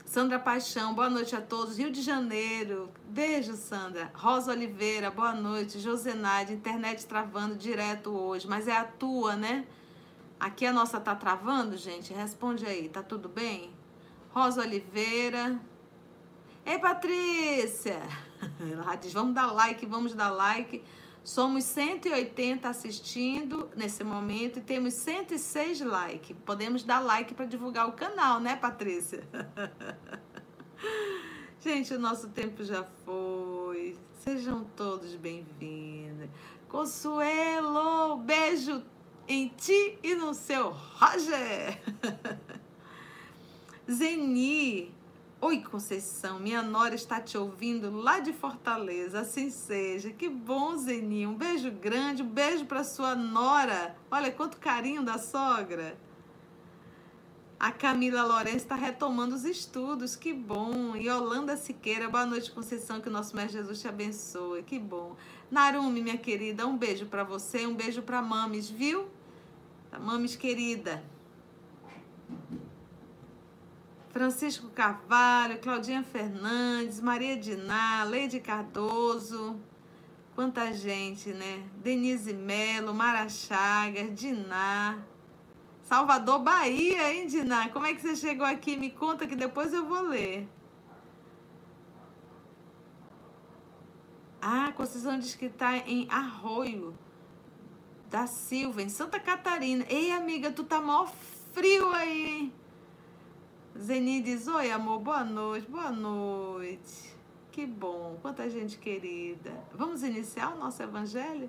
[0.07, 1.77] Sandra Paixão, boa noite a todos.
[1.77, 4.09] Rio de Janeiro, beijo, Sandra.
[4.15, 5.79] Rosa Oliveira, boa noite.
[5.79, 9.67] Josenade, internet travando direto hoje, mas é a tua, né?
[10.39, 12.13] Aqui a nossa tá travando, gente?
[12.13, 13.69] Responde aí, tá tudo bem?
[14.29, 15.59] Rosa Oliveira.
[16.65, 18.01] Ei, Patrícia!
[18.71, 20.85] Ela diz, vamos dar like, vamos dar like.
[21.27, 26.33] Somos 180 assistindo nesse momento e temos 106 likes.
[26.45, 29.27] Podemos dar like para divulgar o canal, né, Patrícia?
[31.59, 33.97] Gente, o nosso tempo já foi.
[34.23, 36.29] Sejam todos bem-vindos.
[36.69, 38.81] Consuelo, beijo
[39.27, 41.77] em ti e no seu Roger.
[43.91, 44.95] Zeni,
[45.39, 50.09] Oi, Conceição, minha nora está te ouvindo lá de Fortaleza, assim seja.
[50.09, 51.29] Que bom, Zeninho.
[51.29, 53.95] Um beijo grande, um beijo para sua nora.
[54.09, 55.95] Olha quanto carinho da sogra.
[57.59, 60.95] A Camila Lourenço está retomando os estudos, que bom.
[60.95, 65.15] E Holanda Siqueira, boa noite, Conceição, que o nosso Mestre Jesus te abençoe, que bom.
[65.51, 69.07] Narumi, minha querida, um beijo para você, um beijo para Mames, viu?
[70.01, 71.03] Mames querida.
[74.17, 79.61] Francisco Carvalho, Claudinha Fernandes, Maria Diná, Leide Cardoso,
[80.33, 81.63] quanta gente, né?
[81.83, 84.97] Denise Melo, Mara Chagas, Diná.
[85.83, 87.69] Salvador, Bahia, hein, Diná?
[87.69, 88.75] Como é que você chegou aqui?
[88.75, 90.49] Me conta que depois eu vou ler.
[94.41, 96.97] Ah, Conceição diz que está em Arroio
[98.09, 99.85] da Silva, em Santa Catarina.
[99.87, 101.05] Ei, amiga, tu tá mó
[101.53, 102.53] frio aí, hein?
[103.79, 107.15] Zeni diz: Oi, amor, boa noite, boa noite.
[107.51, 109.51] Que bom, quanta gente querida.
[109.71, 111.47] Vamos iniciar o nosso evangelho?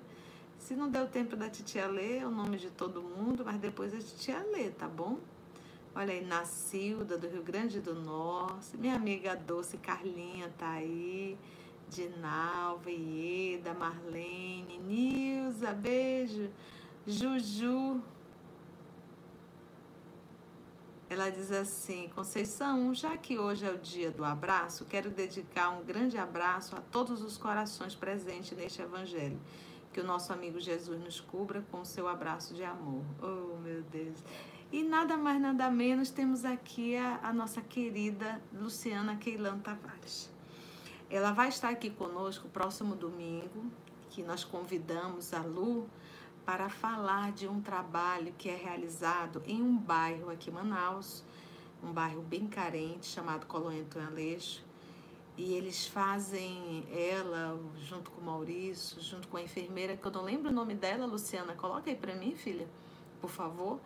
[0.59, 3.97] Se não deu tempo da titia ler o nome de todo mundo, mas depois a
[3.97, 5.17] titia lê, tá bom?
[5.95, 8.77] Olha aí, Nacilda, do Rio Grande do Norte.
[8.77, 11.35] Minha amiga doce Carlinha tá aí.
[11.89, 16.49] Dinalva, Ieda, Marlene, Nilza, beijo.
[17.07, 17.99] Juju,
[21.09, 25.83] ela diz assim: Conceição, já que hoje é o dia do abraço, quero dedicar um
[25.83, 29.39] grande abraço a todos os corações presentes neste evangelho.
[29.91, 33.03] Que o nosso amigo Jesus nos cubra com o seu abraço de amor.
[33.23, 34.23] Oh, meu Deus.
[34.71, 40.29] E nada mais, nada menos, temos aqui a, a nossa querida Luciana Keilan Tavares.
[41.09, 43.65] Ela vai estar aqui conosco próximo domingo,
[44.11, 45.89] que nós convidamos a Lu
[46.49, 51.23] para falar de um trabalho que é realizado em um bairro aqui em Manaus,
[51.83, 54.65] um bairro bem carente chamado Colônia Antônio Aleixo.
[55.37, 60.23] E eles fazem, ela, junto com o Maurício, junto com a enfermeira, que eu não
[60.23, 62.67] lembro o nome dela, Luciana, coloca aí para mim, filha,
[63.21, 63.79] por favor.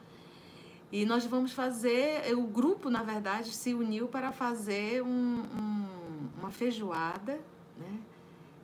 [0.90, 6.50] E nós vamos fazer, o grupo, na verdade, se uniu para fazer um, um, uma
[6.50, 7.42] feijoada,
[7.78, 8.00] né?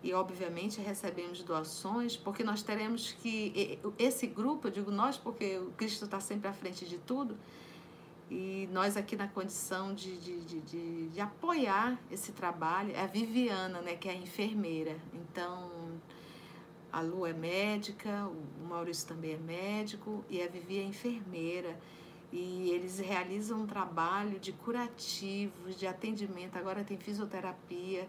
[0.01, 5.71] E obviamente recebemos doações, porque nós teremos que, esse grupo, eu digo nós porque o
[5.71, 7.37] Cristo está sempre à frente de tudo,
[8.29, 13.07] E nós aqui na condição de, de, de, de, de apoiar esse trabalho, é a
[13.07, 14.95] Viviana, né, que é a enfermeira.
[15.13, 15.71] Então,
[16.91, 21.79] a Lu é médica, o Maurício também é médico e a Vivi é enfermeira.
[22.31, 28.07] E eles realizam um trabalho de curativos, de atendimento, agora tem fisioterapia.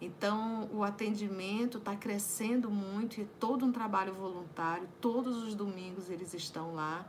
[0.00, 4.88] Então, o atendimento está crescendo muito e todo um trabalho voluntário.
[5.00, 7.04] Todos os domingos eles estão lá.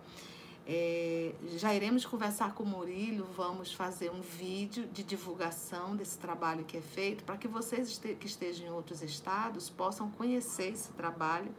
[0.71, 6.63] É, já iremos conversar com o Murilo, vamos fazer um vídeo de divulgação desse trabalho
[6.63, 11.51] que é feito para que vocês que estejam em outros estados possam conhecer esse trabalho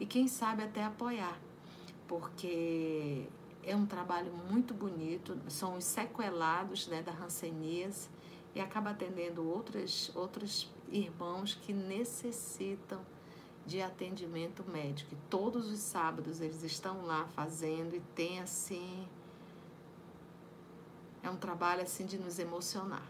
[0.00, 1.38] e quem sabe até apoiar,
[2.06, 3.26] porque
[3.62, 8.08] é um trabalho muito bonito, são os sequelados né, da Hanseníase
[8.58, 13.00] e acaba atendendo outras, outros irmãos que necessitam
[13.64, 15.14] de atendimento médico.
[15.14, 19.06] E todos os sábados eles estão lá fazendo e tem assim
[21.22, 23.06] é um trabalho assim de nos emocionar.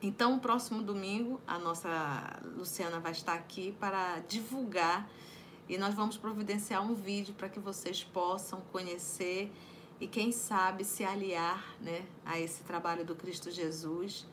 [0.00, 5.08] Então, próximo domingo, a nossa Luciana vai estar aqui para divulgar
[5.68, 9.52] e nós vamos providenciar um vídeo para que vocês possam conhecer
[10.00, 14.26] e quem sabe se aliar, né, a esse trabalho do Cristo Jesus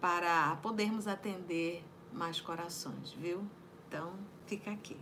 [0.00, 3.44] para podermos atender mais corações, viu?
[3.86, 4.12] Então,
[4.46, 4.96] fica aqui.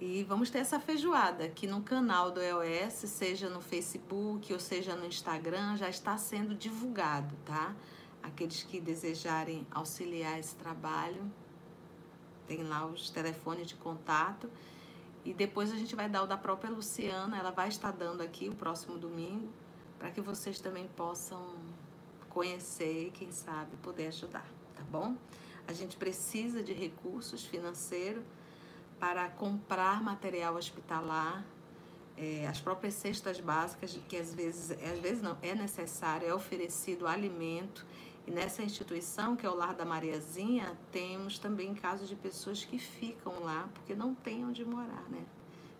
[0.00, 4.96] E vamos ter essa feijoada aqui no canal do EOS, seja no Facebook ou seja
[4.96, 7.74] no Instagram, já está sendo divulgado, tá?
[8.22, 11.30] Aqueles que desejarem auxiliar esse trabalho,
[12.46, 14.50] tem lá os telefones de contato.
[15.24, 18.48] E depois a gente vai dar o da própria Luciana, ela vai estar dando aqui
[18.48, 19.48] o próximo domingo,
[19.98, 21.40] para que vocês também possam
[22.34, 25.16] conhecer e, quem sabe, poder ajudar, tá bom?
[25.66, 28.24] A gente precisa de recursos financeiros
[28.98, 31.44] para comprar material hospitalar,
[32.16, 37.06] é, as próprias cestas básicas, que às vezes, às vezes não, é necessário, é oferecido
[37.06, 37.86] alimento.
[38.26, 42.78] E nessa instituição, que é o Lar da Mariazinha, temos também casos de pessoas que
[42.78, 45.24] ficam lá porque não têm onde morar, né?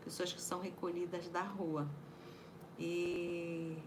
[0.04, 1.88] Pessoas que são recolhidas da rua.
[2.78, 3.78] E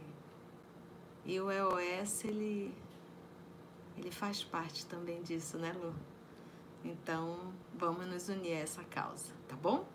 [1.28, 2.74] e o EOS, ele,
[3.98, 5.94] ele faz parte também disso, né, Lu?
[6.86, 9.86] Então, vamos nos unir a essa causa, tá bom?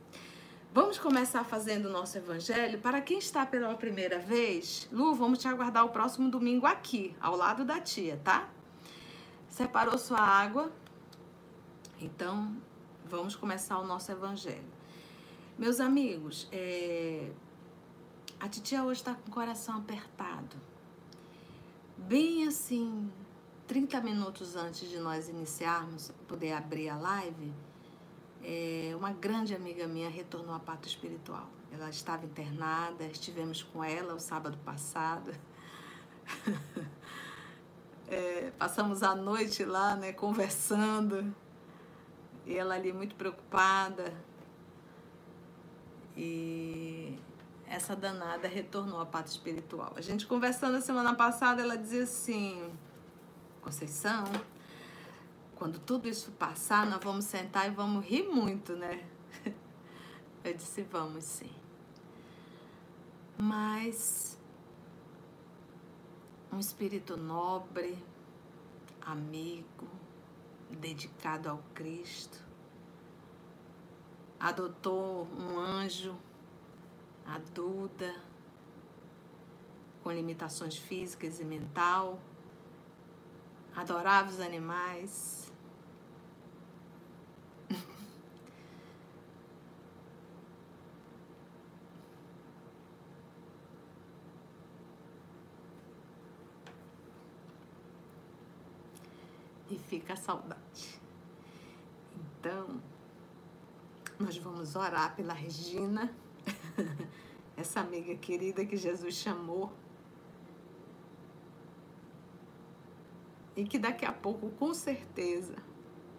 [0.75, 2.79] Vamos começar fazendo o nosso evangelho.
[2.81, 7.35] Para quem está pela primeira vez, Lu, vamos te aguardar o próximo domingo aqui, ao
[7.35, 8.51] lado da tia, tá?
[9.49, 10.71] Separou sua água?
[11.99, 12.55] Então,
[13.07, 14.71] vamos começar o nosso evangelho.
[15.57, 17.31] Meus amigos, é...
[18.39, 20.72] a titia hoje está com o coração apertado
[22.09, 23.11] bem assim,
[23.67, 27.53] 30 minutos antes de nós iniciarmos, poder abrir a live,
[28.43, 31.49] é, uma grande amiga minha retornou à pata espiritual.
[31.73, 35.33] Ela estava internada, estivemos com ela o sábado passado.
[38.09, 41.35] é, passamos a noite lá, né, conversando.
[42.45, 44.13] E ela ali muito preocupada.
[46.17, 47.19] E
[47.73, 49.95] essa danada retornou à parte espiritual.
[49.97, 52.71] A gente conversando a semana passada, ela dizia assim:
[53.63, 54.25] Conceição,
[55.57, 59.03] quando tudo isso passar, nós vamos sentar e vamos rir muito, né?
[60.45, 61.51] Eu disse: Vamos sim.
[63.39, 64.39] Mas
[66.53, 67.97] um espírito nobre,
[69.01, 69.89] amigo,
[70.69, 72.39] dedicado ao Cristo,
[74.39, 76.15] adotou um anjo
[77.27, 78.15] a Duda,
[80.03, 82.21] com limitações físicas e mental,
[83.75, 85.43] adorava os animais.
[99.71, 101.01] e fica a saudade.
[102.15, 102.83] Então,
[104.19, 106.15] nós vamos orar pela Regina
[107.57, 109.73] essa amiga querida que Jesus chamou.
[113.55, 115.57] E que daqui a pouco, com certeza,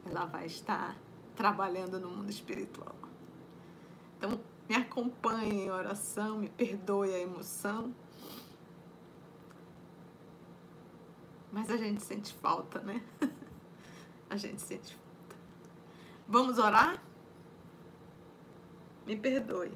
[0.05, 0.95] ela vai estar
[1.35, 2.95] trabalhando no mundo espiritual.
[4.17, 7.93] Então, me acompanhe em oração, me perdoe a emoção.
[11.51, 13.03] Mas a gente sente falta, né?
[14.29, 15.35] A gente sente falta.
[16.27, 16.99] Vamos orar?
[19.05, 19.71] Me perdoe.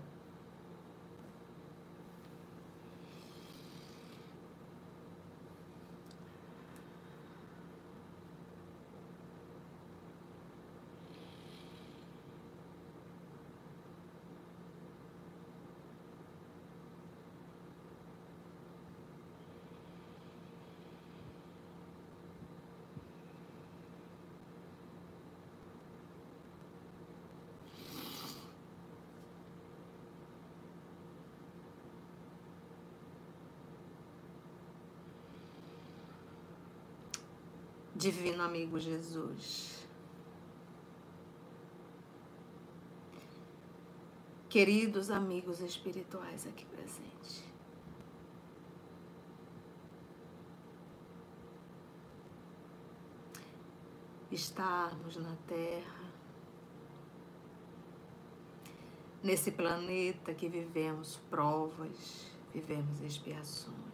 [37.97, 39.83] Divino amigo Jesus.
[44.47, 47.43] Queridos amigos espirituais aqui presentes.
[54.31, 56.05] Estarmos na Terra,
[59.23, 63.86] nesse planeta que vivemos provas, vivemos expiações.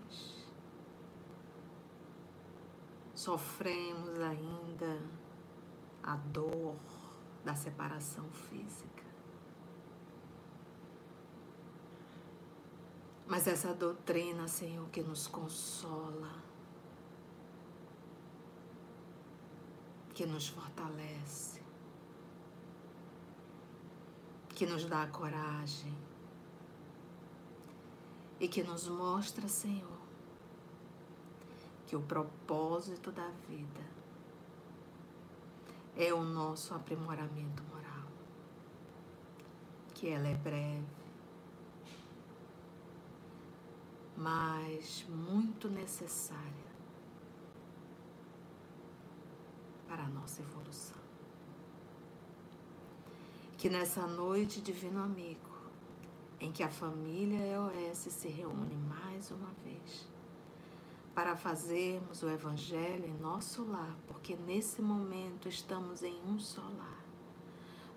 [3.24, 5.02] Sofremos ainda
[6.04, 6.76] a dor
[7.46, 9.04] da separação física.
[13.26, 16.44] Mas essa doutrina, Senhor, que nos consola,
[20.14, 21.64] que nos fortalece,
[24.50, 25.98] que nos dá coragem
[28.38, 29.93] e que nos mostra, Senhor,
[31.94, 33.86] que o propósito da vida
[35.96, 38.08] é o nosso aprimoramento moral,
[39.94, 40.88] que ela é breve,
[44.18, 46.74] mas muito necessária
[49.88, 50.98] para a nossa evolução.
[53.56, 55.54] Que nessa noite, Divino Amigo,
[56.40, 60.12] em que a família EOS se reúne mais uma vez,
[61.14, 67.04] para fazermos o Evangelho em nosso lar, porque nesse momento estamos em um só lar.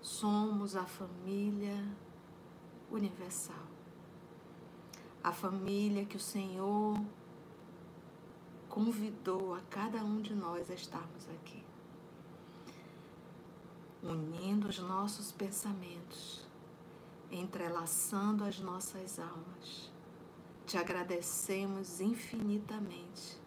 [0.03, 1.83] Somos a família
[2.91, 3.67] universal,
[5.25, 7.01] a família que o Senhor
[8.69, 11.65] convidou a cada um de nós a estarmos aqui,
[14.03, 16.47] unindo os nossos pensamentos,
[17.31, 19.96] entrelaçando as nossas almas
[20.67, 23.41] te agradecemos infinitamente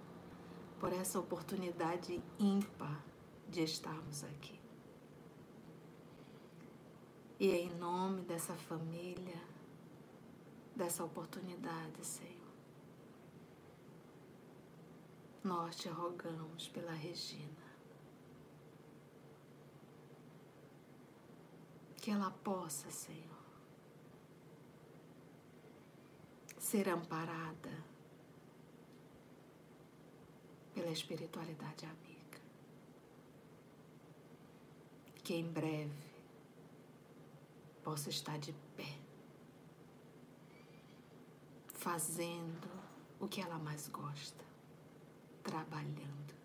[0.79, 3.03] por essa oportunidade ímpar
[3.49, 4.57] de estarmos aqui.
[7.37, 9.41] E é em nome dessa família,
[10.73, 12.53] dessa oportunidade, Senhor,
[15.43, 17.69] nós te rogamos pela Regina.
[21.97, 23.38] Que ela possa, Senhor,
[26.59, 27.71] ser amparada
[30.73, 32.39] pela espiritualidade amiga.
[35.23, 36.09] Que em breve
[37.83, 38.99] possa estar de pé,
[41.67, 42.69] fazendo
[43.19, 44.43] o que ela mais gosta,
[45.41, 46.35] trabalhando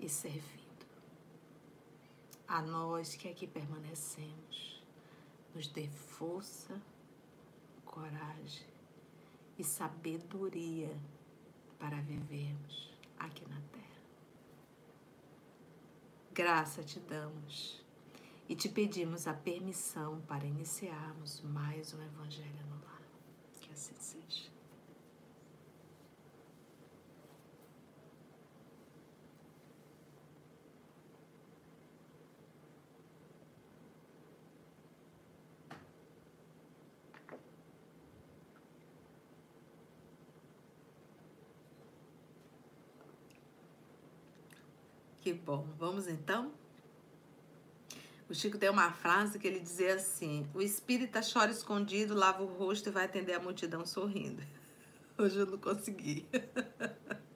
[0.00, 0.86] e servindo.
[2.48, 4.82] A nós que aqui permanecemos,
[5.54, 6.80] nos dê força
[7.96, 8.66] coragem
[9.58, 10.94] e sabedoria
[11.78, 14.02] para vivermos aqui na Terra.
[16.30, 17.82] Graça te damos
[18.46, 23.00] e te pedimos a permissão para iniciarmos mais um Evangelho no Lar.
[23.62, 24.25] Que assim seja.
[45.26, 45.66] Que bom.
[45.76, 46.52] Vamos então?
[48.30, 52.46] O Chico tem uma frase que ele dizia assim: O espírita chora escondido, lava o
[52.46, 54.40] rosto e vai atender a multidão sorrindo.
[55.18, 56.24] Hoje eu não consegui.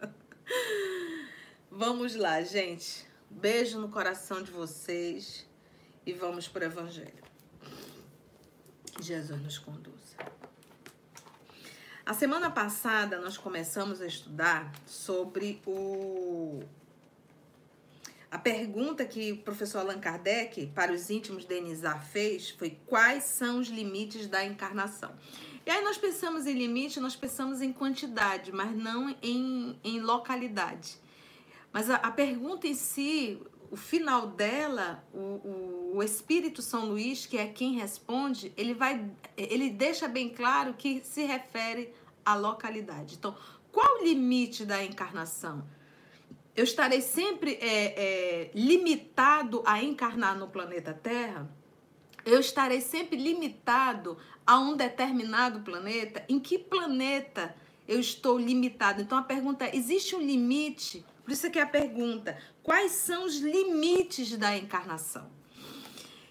[1.68, 3.05] Vamos lá, gente.
[3.28, 5.45] Beijo no coração de vocês
[6.07, 7.24] e vamos para o Evangelho.
[9.01, 10.16] Jesus nos conduza.
[12.07, 16.62] A semana passada nós começamos a estudar sobre o
[18.31, 23.24] a pergunta que o professor Allan Kardec, para os íntimos de Denizar, fez foi quais
[23.24, 25.12] são os limites da encarnação?
[25.66, 30.97] E aí nós pensamos em limite, nós pensamos em quantidade, mas não em, em localidade.
[31.72, 37.26] Mas a, a pergunta em si, o final dela, o, o, o, Espírito São Luís,
[37.26, 41.93] que é quem responde, ele vai, ele deixa bem claro que se refere
[42.24, 43.16] à localidade.
[43.16, 43.37] Então,
[43.72, 45.64] qual o limite da encarnação?
[46.61, 51.50] Eu estarei sempre é, é, limitado a encarnar no planeta Terra?
[52.22, 56.22] Eu estarei sempre limitado a um determinado planeta?
[56.28, 57.56] Em que planeta
[57.88, 59.00] eu estou limitado?
[59.00, 61.02] Então a pergunta é: existe um limite?
[61.24, 65.30] Por isso é que é a pergunta: quais são os limites da encarnação?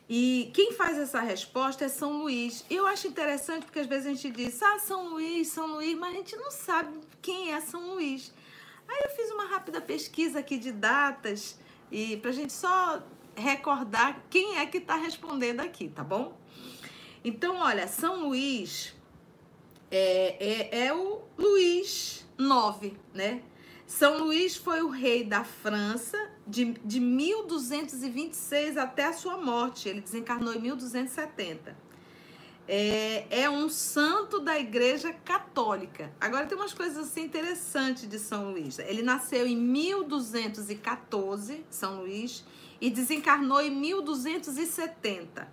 [0.08, 2.64] E quem faz essa resposta é São Luís.
[2.70, 6.14] Eu acho interessante porque às vezes a gente diz, ah, São Luís, São Luís, mas
[6.14, 8.32] a gente não sabe quem é São Luís.
[8.90, 11.60] Aí eu fiz uma rápida pesquisa aqui de datas
[11.92, 13.04] e pra gente só
[13.36, 16.36] recordar quem é que está respondendo aqui, tá bom?
[17.24, 18.96] Então, olha, São Luís
[19.92, 23.44] é, é, é o Luís IX, né?
[23.86, 26.18] São Luís foi o rei da França
[26.48, 29.88] de, de 1226 até a sua morte.
[29.88, 31.89] Ele desencarnou em 1270.
[32.72, 36.14] É, é um santo da Igreja Católica.
[36.22, 38.78] Agora tem umas coisas assim interessantes de São Luís.
[38.78, 42.46] Ele nasceu em 1214, São Luís,
[42.80, 45.52] e desencarnou em 1270.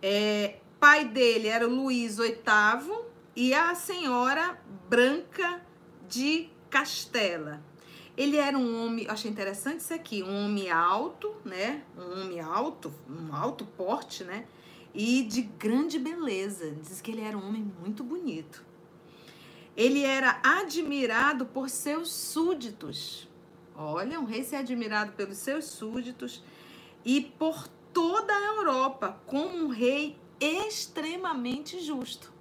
[0.00, 2.36] É, pai dele era o Luís VIII
[3.34, 4.56] e a senhora
[4.88, 5.60] Branca
[6.08, 7.60] de Castela.
[8.16, 11.82] Ele era um homem, achei interessante isso aqui, um homem alto, né?
[11.98, 14.46] Um homem alto, um alto porte, né?
[14.94, 16.72] E de grande beleza.
[16.72, 18.64] Diz que ele era um homem muito bonito.
[19.76, 23.28] Ele era admirado por seus súditos.
[23.76, 26.42] Olha, um rei ser admirado pelos seus súditos
[27.04, 32.32] e por toda a Europa como um rei extremamente justo.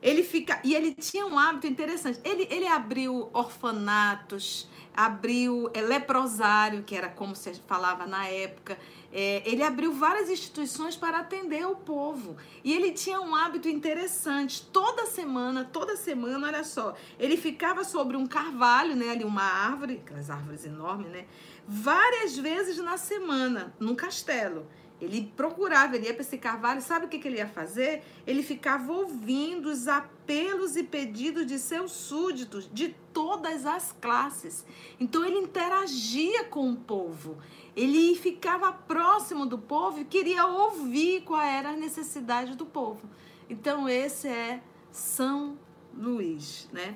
[0.00, 2.20] Ele fica e ele tinha um hábito interessante.
[2.24, 8.76] Ele, ele abriu orfanatos, abriu é, leprosário, que era como se falava na época.
[9.12, 12.36] É, ele abriu várias instituições para atender o povo.
[12.64, 14.62] E ele tinha um hábito interessante.
[14.72, 19.10] Toda semana, toda semana, olha só, ele ficava sobre um carvalho, né?
[19.10, 21.26] Ali uma árvore, aquelas árvores enormes, né?
[21.68, 24.66] Várias vezes na semana, num castelo.
[25.02, 28.04] Ele procurava, ele ia para esse carvalho, sabe o que, que ele ia fazer?
[28.24, 34.64] Ele ficava ouvindo os apelos e pedidos de seus súditos, de todas as classes.
[35.00, 37.38] Então ele interagia com o povo,
[37.74, 43.10] ele ficava próximo do povo e queria ouvir qual era a necessidade do povo.
[43.50, 45.58] Então esse é São
[45.92, 46.94] Luís, né?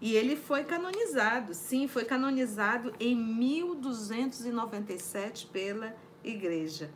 [0.00, 6.90] E ele foi canonizado, sim, foi canonizado em 1297 pela igreja.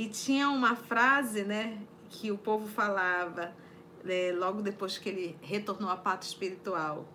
[0.00, 1.78] E tinha uma frase, né,
[2.08, 3.54] que o povo falava
[4.02, 7.06] né, logo depois que ele retornou à pátria espiritual.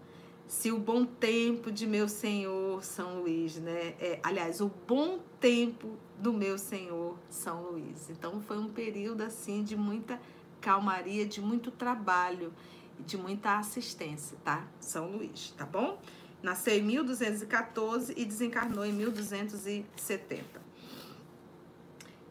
[0.47, 3.95] Se o bom tempo de meu Senhor São Luís, né?
[3.99, 8.07] É, aliás, o bom tempo do meu Senhor São Luís.
[8.11, 10.21] Então foi um período assim de muita
[10.61, 12.53] calmaria, de muito trabalho,
[12.99, 14.63] de muita assistência, tá?
[14.79, 15.99] São Luís, tá bom?
[16.43, 20.64] Nasceu em 1214 e desencarnou em 1270.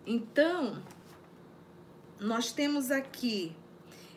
[0.07, 0.82] Então,
[2.20, 3.55] nós temos aqui.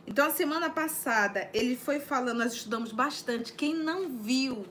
[0.05, 3.53] Então, a semana passada, ele foi falando, nós estudamos bastante.
[3.53, 4.65] Quem não viu,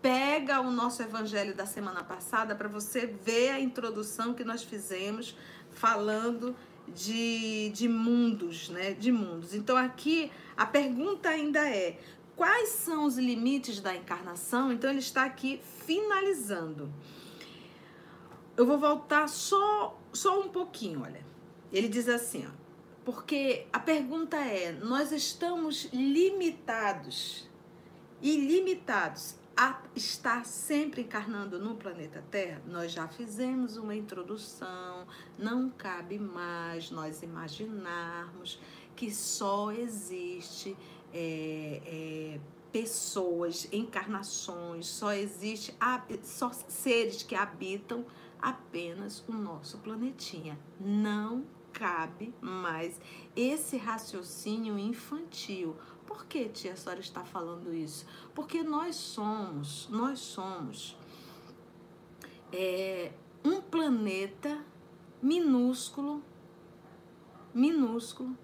[0.00, 5.36] pega o nosso evangelho da semana passada para você ver a introdução que nós fizemos
[5.70, 6.56] falando
[6.88, 8.92] de, de mundos, né?
[8.92, 9.54] De mundos.
[9.54, 11.98] Então, aqui a pergunta ainda é:
[12.36, 14.72] quais são os limites da encarnação?
[14.72, 16.90] Então, ele está aqui finalizando.
[18.60, 21.24] Eu vou voltar só só um pouquinho, olha.
[21.72, 22.50] Ele diz assim, ó,
[23.06, 27.48] porque a pergunta é: nós estamos limitados,
[28.20, 32.60] ilimitados a estar sempre encarnando no planeta Terra?
[32.66, 35.06] Nós já fizemos uma introdução,
[35.38, 38.60] não cabe mais nós imaginarmos
[38.94, 40.76] que só existe
[41.14, 42.40] é, é,
[42.70, 45.74] pessoas, encarnações, só existe
[46.24, 48.04] só seres que habitam
[48.40, 50.58] apenas o nosso planetinha.
[50.78, 53.00] Não cabe mais
[53.34, 55.76] esse raciocínio infantil.
[56.06, 58.04] Por que, tia, a senhora está falando isso?
[58.34, 60.96] Porque nós somos, nós somos
[62.52, 63.12] é,
[63.44, 64.64] um planeta
[65.22, 66.22] minúsculo,
[67.54, 68.36] minúsculo,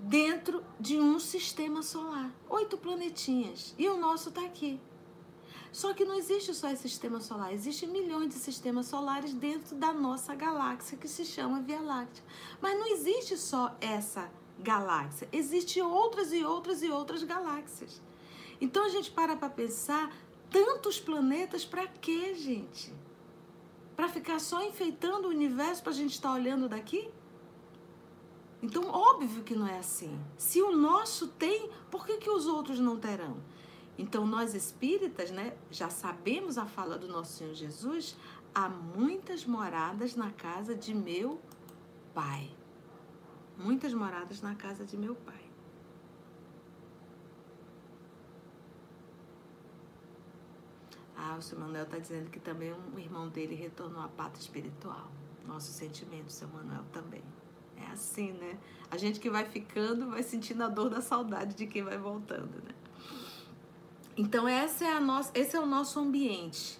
[0.00, 2.32] dentro de um sistema solar.
[2.48, 3.74] Oito planetinhas.
[3.78, 4.80] E o nosso está aqui.
[5.72, 9.90] Só que não existe só esse sistema solar, existem milhões de sistemas solares dentro da
[9.90, 12.22] nossa galáxia que se chama Via Láctea.
[12.60, 18.02] Mas não existe só essa galáxia, existem outras e outras e outras galáxias.
[18.60, 20.14] Então a gente para para pensar,
[20.50, 22.92] tantos planetas para quê, gente?
[23.96, 27.10] Para ficar só enfeitando o universo para a gente estar tá olhando daqui?
[28.62, 30.16] Então, óbvio que não é assim.
[30.38, 33.38] Se o nosso tem, por que, que os outros não terão?
[33.98, 38.16] Então, nós espíritas, né, já sabemos a fala do nosso Senhor Jesus:
[38.54, 41.40] há muitas moradas na casa de meu
[42.14, 42.50] Pai.
[43.56, 45.42] Muitas moradas na casa de meu Pai.
[51.24, 55.10] Ah, o seu Manuel está dizendo que também um irmão dele retornou à pátria espiritual.
[55.46, 57.22] Nosso sentimento, seu Manuel, também.
[57.76, 58.58] É assim, né?
[58.90, 62.62] A gente que vai ficando vai sentindo a dor da saudade de quem vai voltando,
[62.64, 62.74] né?
[64.16, 66.78] Então essa é a nossa, esse é o nosso ambiente.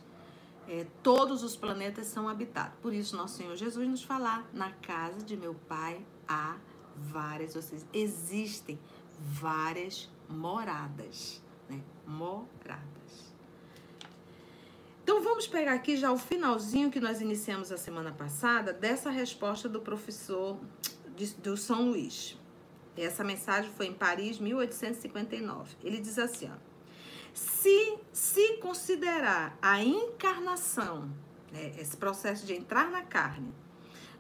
[0.68, 2.74] É, todos os planetas são habitados.
[2.80, 6.56] Por isso nosso Senhor Jesus nos falar na casa de meu Pai há
[6.96, 8.78] várias, ou seja, existem
[9.18, 11.80] várias moradas, né?
[12.06, 13.32] Moradas.
[15.02, 19.68] Então vamos pegar aqui já o finalzinho que nós iniciamos a semana passada dessa resposta
[19.68, 20.58] do professor
[21.16, 22.38] de, do São Luís.
[22.96, 25.76] Essa mensagem foi em Paris, 1859.
[25.82, 26.71] Ele diz assim: ó,
[27.32, 31.10] se se considerar a encarnação,
[31.50, 33.52] né, esse processo de entrar na carne,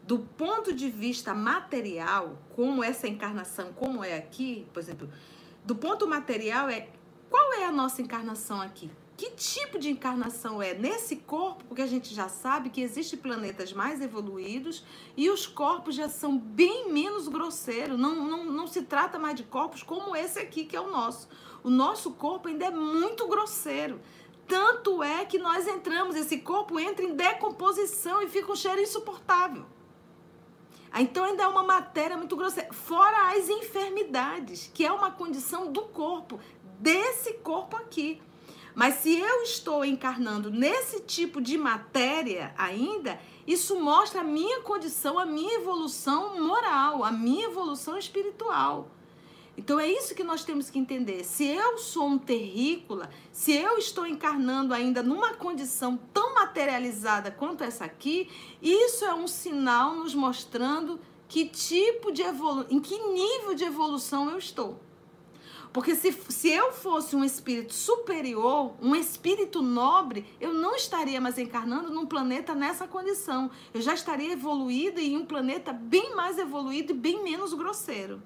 [0.04, 5.08] do ponto de vista material, como essa encarnação, como é aqui, por exemplo,
[5.64, 6.88] do ponto material é
[7.30, 8.90] qual é a nossa encarnação aqui?
[9.16, 11.64] Que tipo de encarnação é nesse corpo?
[11.64, 14.84] Porque a gente já sabe que existem planetas mais evoluídos
[15.16, 17.98] e os corpos já são bem menos grosseiros.
[17.98, 21.28] Não, não, não se trata mais de corpos como esse aqui, que é o nosso.
[21.62, 24.00] O nosso corpo ainda é muito grosseiro.
[24.46, 29.64] Tanto é que nós entramos, esse corpo entra em decomposição e fica um cheiro insuportável.
[30.94, 32.72] Então ainda é uma matéria muito grosseira.
[32.72, 36.38] Fora as enfermidades, que é uma condição do corpo,
[36.78, 38.20] desse corpo aqui.
[38.74, 45.18] Mas se eu estou encarnando nesse tipo de matéria ainda, isso mostra a minha condição,
[45.18, 48.90] a minha evolução moral, a minha evolução espiritual.
[49.56, 51.24] Então é isso que nós temos que entender.
[51.24, 57.62] Se eu sou um terrícola, se eu estou encarnando ainda numa condição tão materializada quanto
[57.62, 58.30] essa aqui,
[58.62, 60.98] isso é um sinal nos mostrando
[61.28, 64.80] que tipo de evolução, em que nível de evolução eu estou.
[65.72, 71.38] Porque se, se eu fosse um espírito superior, um espírito nobre, eu não estaria mais
[71.38, 73.50] encarnando num planeta nessa condição.
[73.72, 78.22] Eu já estaria evoluído em um planeta bem mais evoluído e bem menos grosseiro.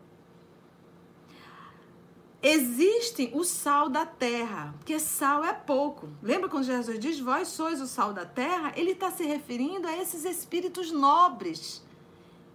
[2.43, 6.09] Existe o sal da terra, porque sal é pouco.
[6.23, 8.73] Lembra quando Jesus diz: Vós sois o sal da terra?
[8.77, 11.83] Ele está se referindo a esses espíritos nobres,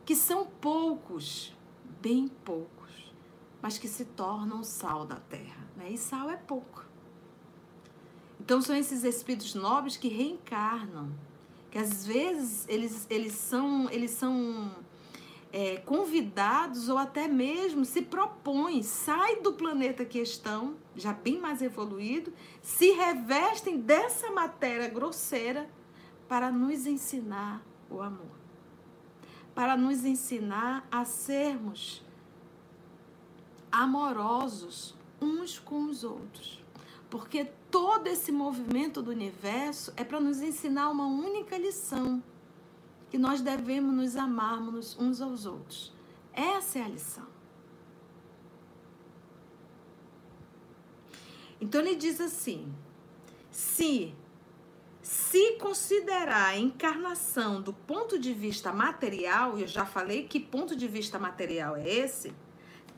[0.06, 1.56] que são poucos,
[2.00, 3.12] bem poucos,
[3.62, 5.68] mas que se tornam sal da terra.
[5.76, 5.92] Né?
[5.92, 6.86] E sal é pouco.
[8.40, 11.12] Então são esses espíritos nobres que reencarnam,
[11.70, 13.90] que às vezes eles, eles são.
[13.90, 14.76] Eles são
[15.52, 21.62] é, convidados ou até mesmo se propõem, saem do planeta que estão, já bem mais
[21.62, 25.70] evoluído, se revestem dessa matéria grosseira
[26.28, 28.39] para nos ensinar o amor.
[29.54, 32.02] Para nos ensinar a sermos
[33.70, 36.64] amorosos uns com os outros.
[37.10, 42.24] Porque todo esse movimento do universo é para nos ensinar uma única lição
[43.12, 45.93] que nós devemos nos amarmos uns aos outros.
[46.34, 47.28] Essa é a lição.
[51.59, 52.74] Então ele diz assim:
[53.51, 54.16] se
[55.01, 60.88] se considerar a encarnação do ponto de vista material, eu já falei que ponto de
[60.88, 62.34] vista material é esse,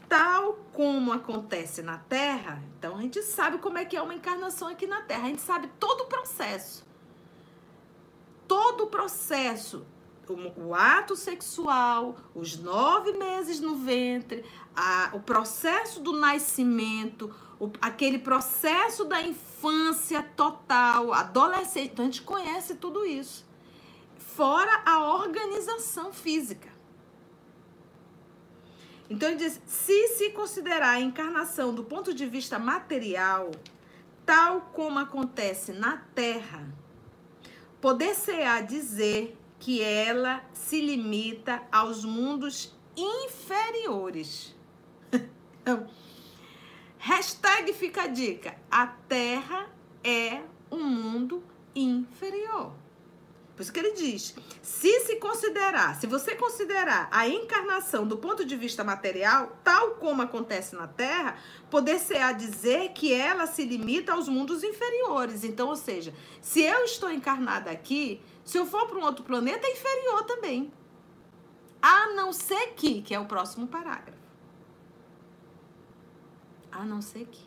[0.07, 4.67] tal como acontece na Terra, então a gente sabe como é que é uma encarnação
[4.67, 6.85] aqui na Terra, a gente sabe todo o processo.
[8.47, 9.87] Todo o processo
[10.27, 14.45] o, o ato sexual, os nove meses no ventre,
[14.75, 21.91] a, o processo do nascimento, o, aquele processo da infância total, adolescente.
[21.93, 23.45] Então a gente conhece tudo isso.
[24.17, 26.69] Fora a organização física.
[29.09, 33.51] Então ele diz: se se considerar a encarnação do ponto de vista material,
[34.25, 36.67] tal como acontece na Terra,
[37.79, 44.53] poder-se-á dizer que ela se limita aos mundos inferiores.
[45.63, 45.87] Então,
[46.97, 51.41] hashtag fica a dica: a Terra é um mundo
[51.73, 52.73] inferior.
[53.55, 58.43] Por isso que ele diz: se se considerar, se você considerar a encarnação do ponto
[58.43, 61.37] de vista material, tal como acontece na Terra,
[61.69, 65.43] poder-se a dizer que ela se limita aos mundos inferiores.
[65.43, 69.67] Então, ou seja, se eu estou encarnada aqui, se eu for para um outro planeta,
[69.67, 70.73] é inferior também.
[71.81, 74.17] A não ser que, que é o próximo parágrafo.
[76.71, 77.41] A não ser que.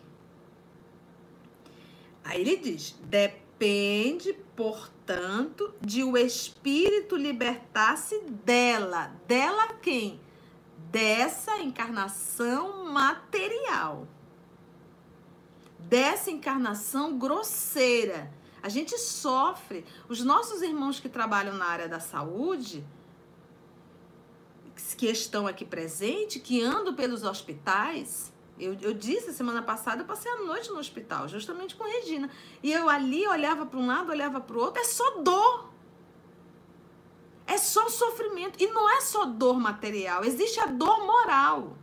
[2.23, 9.13] Aí ele diz: depende, portanto, de o espírito libertar-se dela.
[9.29, 10.21] Dela quem?
[10.91, 14.09] Dessa encarnação material.
[15.79, 18.33] Dessa encarnação grosseira
[18.67, 19.85] a gente sofre.
[20.09, 22.85] Os nossos irmãos que trabalham na área da saúde,
[24.97, 30.33] que estão aqui presentes, que andam pelos hospitais, Eu, eu disse semana passada, eu passei
[30.33, 32.31] a noite no hospital, justamente com Regina.
[32.63, 35.71] E eu ali olhava para um lado, olhava para o outro, é só dor.
[37.47, 38.61] É só sofrimento.
[38.63, 41.77] E não é só dor material, existe a dor moral.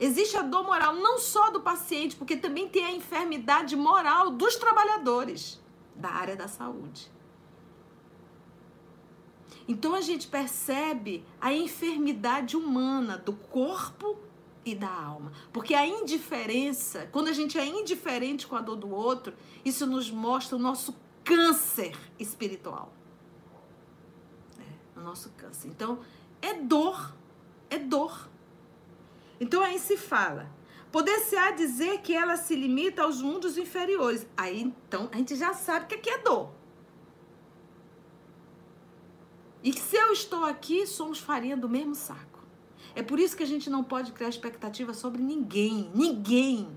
[0.00, 4.56] Existe a dor moral não só do paciente, porque também tem a enfermidade moral dos
[4.56, 5.62] trabalhadores
[5.94, 7.12] da área da saúde.
[9.68, 14.18] Então a gente percebe a enfermidade humana do corpo
[14.64, 15.32] e da alma.
[15.52, 19.34] Porque a indiferença, quando a gente é indiferente com a dor do outro,
[19.64, 22.92] isso nos mostra o nosso câncer espiritual.
[24.58, 25.68] É, o nosso câncer.
[25.68, 26.00] Então,
[26.40, 27.14] é dor.
[27.70, 28.28] É dor.
[29.40, 30.50] Então aí se fala.
[30.92, 34.26] Poder-se-á dizer que ela se limita aos mundos inferiores.
[34.36, 36.52] Aí então a gente já sabe que aqui é dor.
[39.62, 42.33] E que se eu estou aqui, somos farinha do mesmo saco.
[42.94, 45.90] É por isso que a gente não pode criar expectativa sobre ninguém.
[45.94, 46.68] Ninguém.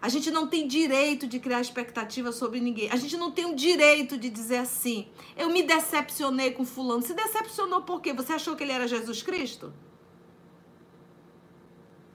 [0.00, 2.90] A gente não tem direito de criar expectativa sobre ninguém.
[2.90, 7.02] A gente não tem o direito de dizer assim: eu me decepcionei com Fulano.
[7.02, 8.12] Se decepcionou por quê?
[8.12, 9.72] Você achou que ele era Jesus Cristo?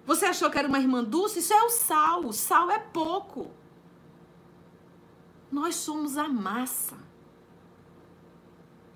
[0.05, 1.39] Você achou que era uma irmã Dulce?
[1.39, 2.25] Isso é o sal.
[2.25, 3.51] O sal é pouco.
[5.51, 6.97] Nós somos a massa.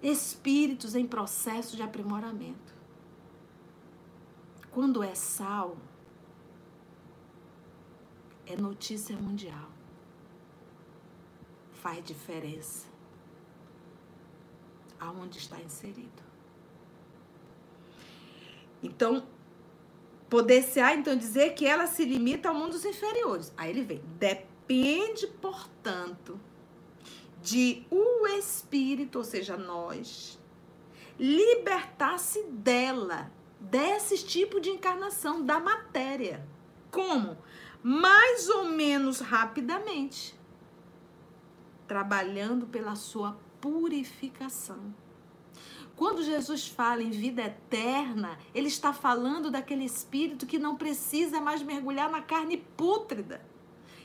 [0.02, 2.71] Espíritos em processo de aprimoramento.
[4.72, 5.78] Quando é sal,
[8.46, 9.70] é notícia mundial.
[11.74, 12.88] Faz diferença
[15.00, 16.22] aonde está inserido.
[18.84, 19.26] Então,
[20.32, 23.54] Poder-se-á então dizer que ela se limita ao mundo dos inferiores.
[23.58, 24.02] Aí ele vem.
[24.18, 26.40] Depende, portanto,
[27.42, 30.40] de o espírito, ou seja, nós,
[31.20, 33.30] libertar-se dela,
[33.62, 36.46] desse tipo de encarnação, da matéria.
[36.90, 37.38] Como?
[37.84, 40.36] Mais ou menos rapidamente.
[41.88, 44.94] Trabalhando pela sua purificação.
[45.96, 51.62] Quando Jesus fala em vida eterna, ele está falando daquele espírito que não precisa mais
[51.62, 53.46] mergulhar na carne pútrida,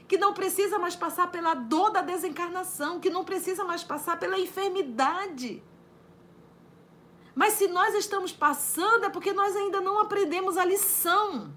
[0.07, 4.39] que não precisa mais passar pela dor da desencarnação, que não precisa mais passar pela
[4.39, 5.63] enfermidade.
[7.37, 11.55] Mas se nós estamos passando é porque nós ainda não aprendemos a lição.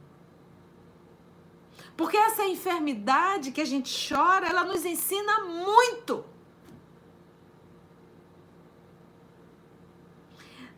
[1.96, 6.26] Porque essa enfermidade que a gente chora, ela nos ensina muito.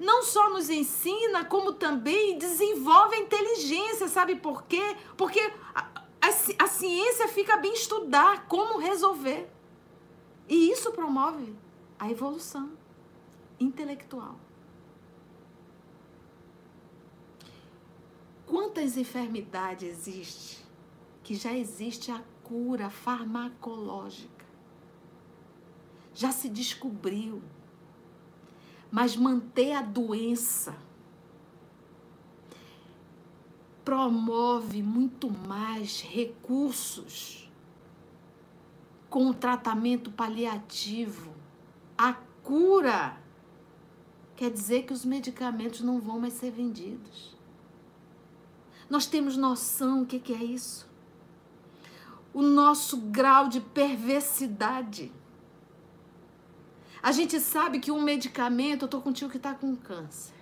[0.01, 4.97] não só nos ensina, como também desenvolve a inteligência, sabe por quê?
[5.15, 5.39] Porque
[5.75, 5.81] a,
[6.19, 9.47] a, a ciência fica bem estudar como resolver.
[10.49, 11.55] E isso promove
[11.99, 12.71] a evolução
[13.59, 14.39] intelectual.
[18.51, 20.65] Quantas enfermidades existe
[21.23, 24.45] que já existe a cura farmacológica?
[26.13, 27.41] Já se descobriu
[28.91, 30.75] mas manter a doença
[33.85, 37.49] promove muito mais recursos
[39.09, 41.33] com o tratamento paliativo.
[41.97, 42.11] A
[42.43, 43.17] cura
[44.35, 47.30] quer dizer que os medicamentos não vão mais ser vendidos.
[48.91, 50.85] Nós temos noção o que, que é isso?
[52.33, 55.11] O nosso grau de perversidade
[57.03, 60.35] a gente sabe que um medicamento, eu tô contigo que tá com câncer.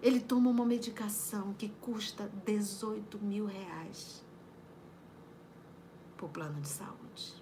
[0.00, 4.24] Ele toma uma medicação que custa 18 mil reais
[6.16, 7.34] por plano de saúde.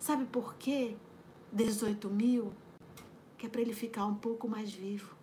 [0.00, 0.96] Sabe por quê?
[1.52, 2.52] 18 mil?
[3.38, 5.15] Que é para ele ficar um pouco mais vivo.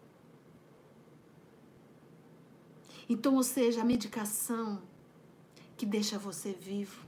[3.07, 4.81] Então, ou seja, a medicação
[5.77, 7.05] que deixa você vivo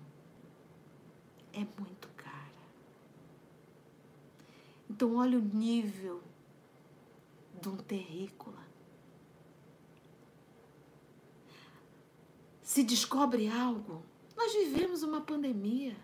[1.54, 2.06] é muito
[4.96, 6.22] então, olha o nível
[7.62, 8.66] de um terrícola.
[12.62, 14.04] Se descobre algo,
[14.36, 15.98] nós vivemos uma pandemia.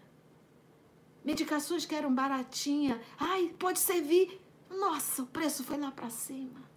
[1.24, 4.42] Medicações que eram baratinhas, ai, pode servir.
[4.70, 6.70] Nossa, o preço foi lá para cima.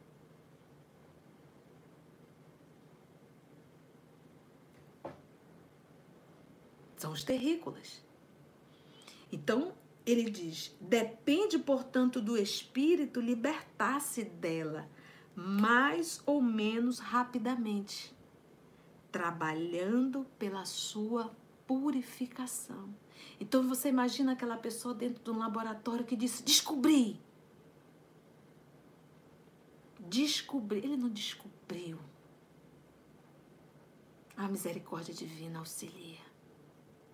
[7.04, 8.02] São os terrícolas.
[9.30, 9.74] Então,
[10.06, 14.88] ele diz: depende, portanto, do espírito libertar-se dela,
[15.36, 18.16] mais ou menos rapidamente,
[19.12, 21.30] trabalhando pela sua
[21.66, 22.88] purificação.
[23.38, 27.20] Então você imagina aquela pessoa dentro de um laboratório que disse: descobri.
[30.00, 30.78] Descobri.
[30.78, 31.98] Ele não descobriu.
[34.34, 36.32] A misericórdia divina auxilia.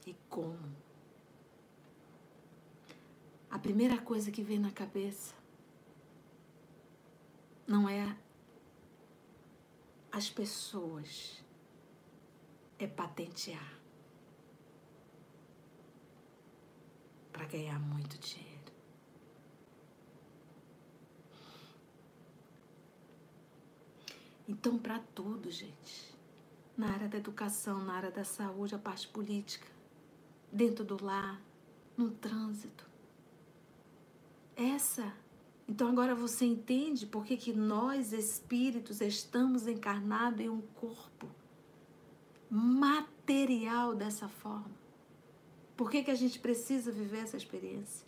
[0.06, 0.76] E como?
[3.50, 5.34] A primeira coisa que vem na cabeça
[7.66, 8.16] não é
[10.10, 11.44] as pessoas,
[12.78, 13.78] é patentear
[17.32, 18.50] para ganhar muito dinheiro.
[24.48, 26.12] Então, para tudo, gente,
[26.76, 29.79] na área da educação, na área da saúde, a parte política,
[30.52, 31.40] dentro do lar,
[31.96, 32.88] no trânsito.
[34.56, 35.12] Essa.
[35.68, 41.28] Então agora você entende por que, que nós, espíritos, estamos encarnados em um corpo
[42.50, 44.80] material dessa forma.
[45.76, 48.04] Por que, que a gente precisa viver essa experiência?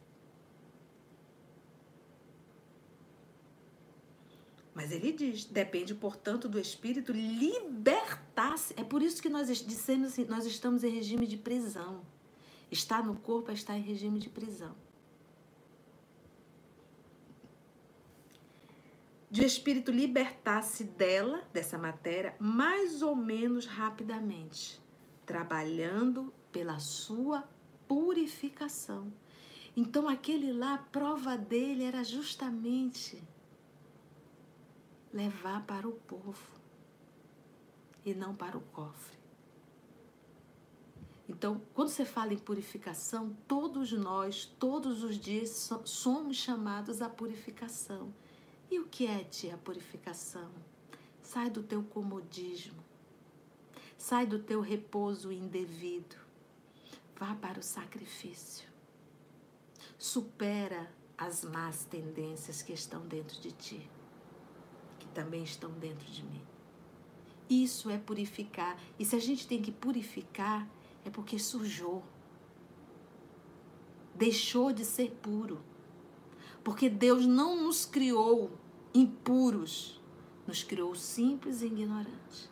[4.74, 8.74] Mas ele diz: depende, portanto, do espírito libertar-se.
[8.76, 12.02] É por isso que nós dissemos assim, nós estamos em regime de prisão.
[12.72, 14.74] Estar no corpo é estar em regime de prisão.
[19.30, 24.80] De o espírito libertar-se dela, dessa matéria, mais ou menos rapidamente,
[25.26, 27.46] trabalhando pela sua
[27.86, 29.12] purificação.
[29.76, 33.22] Então, aquele lá, a prova dele era justamente
[35.12, 36.58] levar para o povo
[38.02, 39.21] e não para o cofre.
[41.32, 48.12] Então, quando você fala em purificação, todos nós, todos os dias, somos chamados à purificação.
[48.70, 50.50] E o que é, tia, a purificação?
[51.22, 52.84] Sai do teu comodismo,
[53.96, 56.16] sai do teu repouso indevido,
[57.18, 58.68] vá para o sacrifício.
[59.98, 63.90] Supera as más tendências que estão dentro de ti
[65.12, 66.42] também estão dentro de mim.
[67.48, 68.78] Isso é purificar.
[68.98, 70.66] E se a gente tem que purificar,
[71.04, 72.02] é porque sujou.
[74.14, 75.60] Deixou de ser puro.
[76.62, 78.50] Porque Deus não nos criou
[78.94, 80.00] impuros,
[80.46, 82.48] nos criou simples e ignorantes.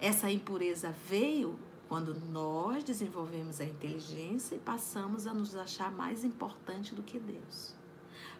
[0.00, 1.58] Essa impureza veio
[1.88, 7.74] quando nós desenvolvemos a inteligência e passamos a nos achar mais importante do que Deus.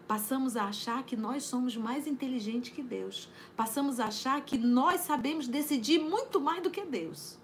[0.07, 3.29] Passamos a achar que nós somos mais inteligentes que Deus.
[3.55, 7.37] Passamos a achar que nós sabemos decidir muito mais do que Deus.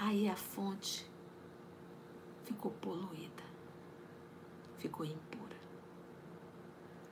[0.00, 1.06] Aí a fonte
[2.44, 3.44] ficou poluída,
[4.78, 5.56] ficou impura.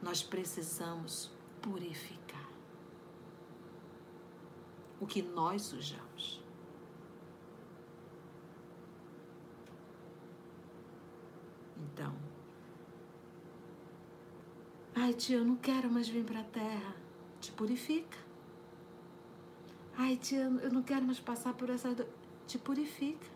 [0.03, 1.30] Nós precisamos
[1.61, 2.49] purificar
[4.99, 6.43] o que nós sujamos.
[11.76, 12.14] Então,
[15.01, 16.95] Ai, tia, eu não quero mais vir para a terra.
[17.41, 18.18] Te purifica.
[19.97, 21.95] Ai, tia, eu não quero mais passar por essa.
[22.49, 23.28] Te purifica.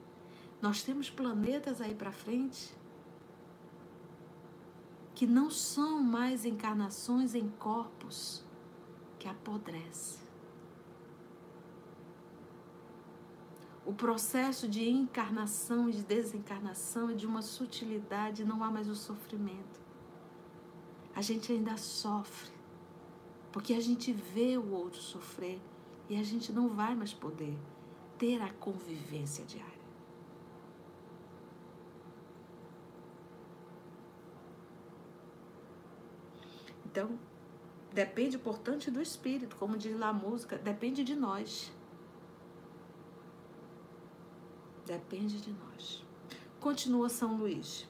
[0.60, 2.74] Nós temos planetas aí para frente
[5.14, 8.44] que não são mais encarnações em corpos
[9.20, 10.20] que apodrecem.
[13.86, 18.96] O processo de encarnação e de desencarnação é de uma sutilidade, não há mais o
[18.96, 19.82] sofrimento
[21.14, 22.50] a gente ainda sofre,
[23.50, 25.60] porque a gente vê o outro sofrer
[26.08, 27.56] e a gente não vai mais poder
[28.22, 29.82] ter a convivência diária.
[36.86, 37.18] Então,
[37.92, 41.72] depende, portanto, do espírito, como diz lá a música, depende de nós.
[44.86, 46.06] Depende de nós.
[46.60, 47.88] Continua São Luís.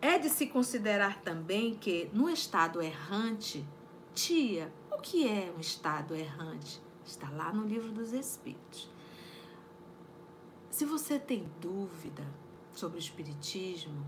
[0.00, 3.64] É de se considerar também que, no estado errante,
[4.12, 6.82] tia, o que é um estado errante?
[7.06, 8.91] Está lá no livro dos Espíritos.
[10.72, 12.26] Se você tem dúvida
[12.72, 14.06] sobre o Espiritismo,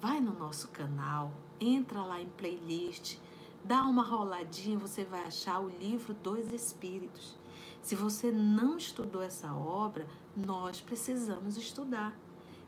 [0.00, 3.18] vai no nosso canal, entra lá em playlist,
[3.62, 7.36] dá uma roladinha, você vai achar o livro dos Espíritos.
[7.82, 12.18] Se você não estudou essa obra, nós precisamos estudar.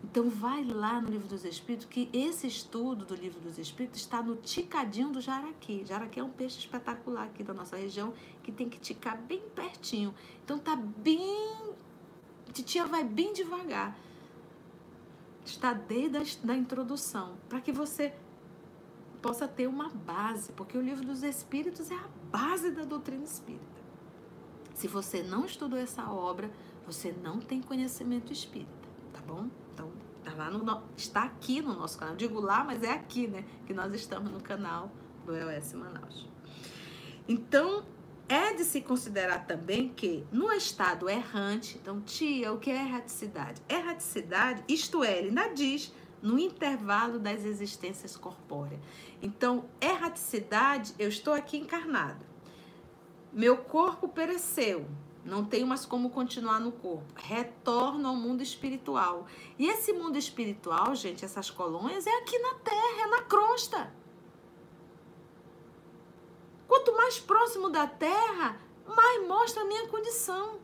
[0.04, 4.22] Então vai lá no Livro dos Espíritos, que esse estudo do Livro dos Espíritos está
[4.22, 5.86] no ticadinho do jaraqui.
[5.86, 10.14] Jaraqui é um peixe espetacular aqui da nossa região, que tem que ticar bem pertinho.
[10.44, 11.67] Então tá bem...
[12.52, 13.96] Titia vai bem devagar.
[15.44, 18.12] Está desde a da introdução, para que você
[19.22, 23.78] possa ter uma base, porque o Livro dos Espíritos é a base da doutrina espírita.
[24.74, 26.50] Se você não estudou essa obra,
[26.86, 29.48] você não tem conhecimento espírita, tá bom?
[29.72, 29.90] Então,
[30.22, 32.14] tá lá no, está aqui no nosso canal.
[32.14, 33.44] Digo lá, mas é aqui, né?
[33.66, 34.90] Que nós estamos no canal
[35.26, 36.28] do EOS Manaus.
[37.28, 37.84] Então,
[38.28, 43.62] é de se considerar também que no estado errante, então, tia, o que é erraticidade?
[43.68, 48.80] Erraticidade, isto é, ele ainda diz, no intervalo das existências corpóreas.
[49.22, 52.26] Então, erraticidade, eu estou aqui encarnado.
[53.32, 54.86] Meu corpo pereceu,
[55.24, 57.12] não tenho mais como continuar no corpo.
[57.14, 59.26] Retorno ao mundo espiritual.
[59.58, 63.92] E esse mundo espiritual, gente, essas colônias, é aqui na Terra, é na crosta.
[66.68, 70.60] Quanto mais próximo da Terra, mais mostra a minha condição.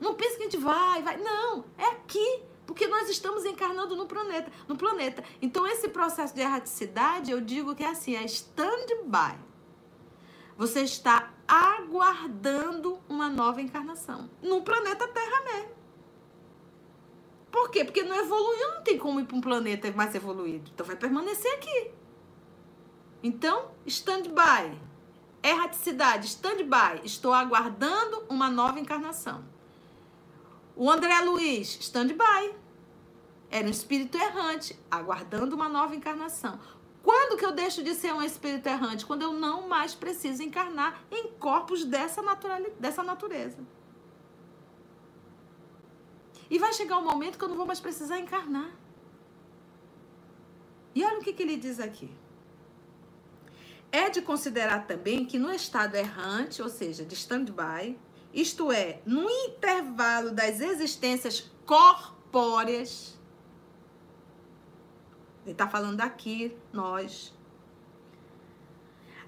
[0.00, 1.16] Não pense que a gente vai, vai.
[1.16, 2.42] Não, é aqui.
[2.66, 5.22] Porque nós estamos encarnando no planeta, no planeta.
[5.40, 9.38] Então, esse processo de erraticidade, eu digo que é assim, é stand-by.
[10.56, 14.30] Você está aguardando uma nova encarnação.
[14.42, 15.72] No planeta Terra mesmo.
[17.50, 17.84] Por quê?
[17.84, 20.70] Porque não evoluiu, não tem como ir para um planeta mais evoluído.
[20.72, 21.90] Então vai permanecer aqui.
[23.22, 24.91] Então, stand-by.
[25.42, 27.00] Erraticidade, stand-by.
[27.04, 29.44] Estou aguardando uma nova encarnação.
[30.76, 32.54] O André Luiz, stand-by.
[33.50, 36.58] Era um espírito errante, aguardando uma nova encarnação.
[37.02, 39.04] Quando que eu deixo de ser um espírito errante?
[39.04, 42.22] Quando eu não mais preciso encarnar em corpos dessa,
[42.78, 43.58] dessa natureza.
[46.48, 48.70] E vai chegar um momento que eu não vou mais precisar encarnar.
[50.94, 52.10] E olha o que, que ele diz aqui.
[53.92, 57.98] É de considerar também que no estado errante, ou seja, de stand-by,
[58.32, 63.18] isto é, no intervalo das existências corpóreas,
[65.44, 67.34] ele está falando aqui, nós.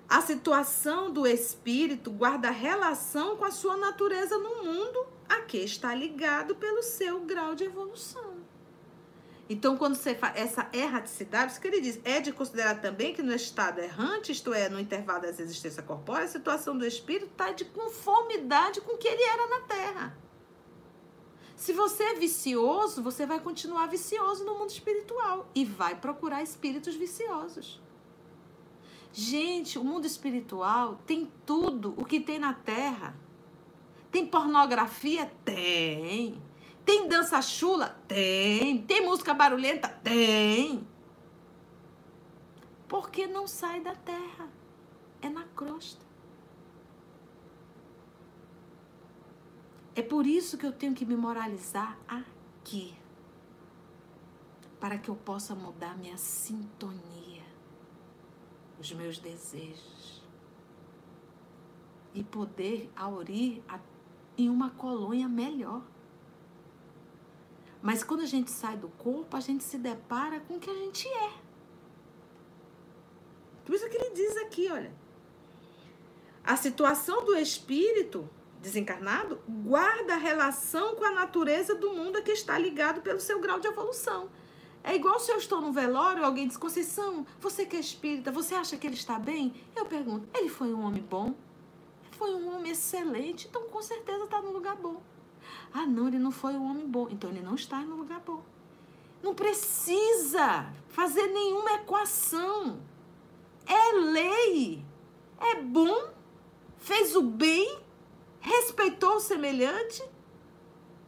[0.08, 5.94] A situação do espírito guarda relação com a sua natureza no mundo a que está
[5.94, 8.33] ligado pelo seu grau de evolução.
[9.48, 13.22] Então, quando você faz essa erraticidade, isso que ele diz, é de considerar também que
[13.22, 17.52] no estado errante, isto é, no intervalo das existências corpóreas, a situação do espírito está
[17.52, 20.18] de conformidade com o que ele era na Terra.
[21.54, 26.94] Se você é vicioso, você vai continuar vicioso no mundo espiritual e vai procurar espíritos
[26.94, 27.80] viciosos.
[29.12, 33.14] Gente, o mundo espiritual tem tudo o que tem na Terra.
[34.10, 35.30] Tem pornografia?
[35.44, 36.42] Tem.
[36.84, 37.98] Tem dança chula?
[38.06, 38.82] Tem.
[38.82, 39.88] Tem música barulhenta?
[39.88, 40.86] Tem.
[42.86, 44.48] Porque não sai da terra.
[45.22, 46.04] É na crosta.
[49.96, 52.94] É por isso que eu tenho que me moralizar aqui.
[54.80, 57.44] Para que eu possa mudar minha sintonia,
[58.78, 60.22] os meus desejos.
[62.12, 63.62] E poder aurir
[64.36, 65.82] em uma colônia melhor.
[67.84, 70.74] Mas quando a gente sai do corpo, a gente se depara com o que a
[70.74, 71.32] gente é.
[73.62, 74.90] Por isso que ele diz aqui, olha.
[76.42, 78.26] A situação do espírito
[78.58, 83.60] desencarnado guarda relação com a natureza do mundo a que está ligado pelo seu grau
[83.60, 84.30] de evolução.
[84.82, 88.54] É igual se eu estou no velório, alguém diz, Conceição, você que é espírita, você
[88.54, 89.52] acha que ele está bem?
[89.76, 91.34] Eu pergunto, ele foi um homem bom?
[92.12, 95.02] Foi um homem excelente, então com certeza está no lugar bom.
[95.74, 97.08] Ah, não, ele não foi um homem bom.
[97.10, 98.42] Então ele não está no lugar bom.
[99.22, 102.80] Não precisa fazer nenhuma equação.
[103.66, 104.84] É lei.
[105.38, 106.10] É bom.
[106.78, 107.80] Fez o bem.
[108.40, 110.02] Respeitou o semelhante.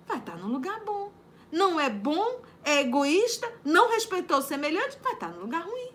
[0.07, 1.13] Vai estar no lugar bom.
[1.51, 5.91] Não é bom, é egoísta, não respeitou o semelhante, vai estar no lugar ruim.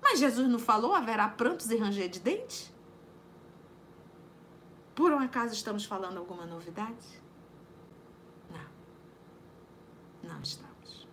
[0.00, 2.72] Mas Jesus não falou haverá prantos e ranger de dentes?
[4.94, 7.19] Por um acaso estamos falando alguma novidade?
[10.22, 11.06] Não estamos.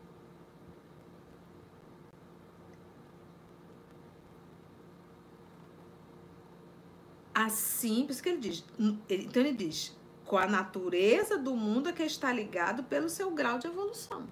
[7.34, 8.66] Assim, por isso que ele diz.
[9.08, 9.96] Então ele diz,
[10.26, 14.28] com a natureza do mundo é que está ligado pelo seu grau de evolução.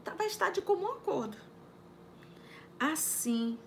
[0.00, 1.36] Então vai estar de comum acordo.
[2.78, 3.58] Assim,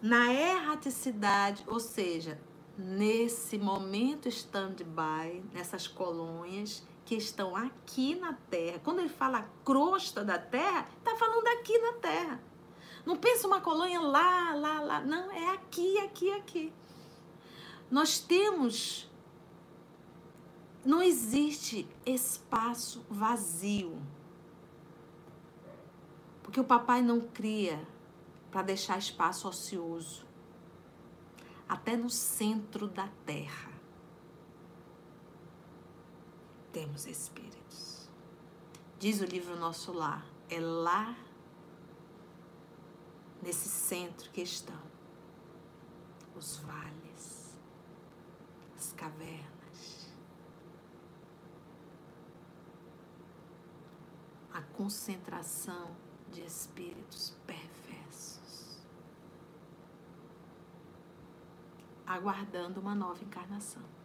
[0.00, 2.40] na erraticidade, ou seja,
[2.78, 8.80] nesse momento stand-by, nessas colônias, que estão aqui na terra.
[8.84, 12.40] Quando ele fala crosta da terra, está falando aqui na terra.
[13.04, 15.00] Não pensa uma colônia lá, lá, lá.
[15.00, 16.72] Não, é aqui, aqui, aqui.
[17.90, 19.10] Nós temos.
[20.84, 24.00] Não existe espaço vazio.
[26.44, 27.84] Porque o papai não cria
[28.52, 30.24] para deixar espaço ocioso.
[31.68, 33.69] Até no centro da terra
[36.72, 38.08] temos espíritos.
[38.98, 41.16] Diz o livro Nosso Lar, é lá,
[43.42, 44.80] nesse centro que estão
[46.36, 47.56] os vales,
[48.76, 50.10] as cavernas.
[54.52, 55.96] A concentração
[56.30, 58.82] de espíritos perversos,
[62.06, 63.99] aguardando uma nova encarnação.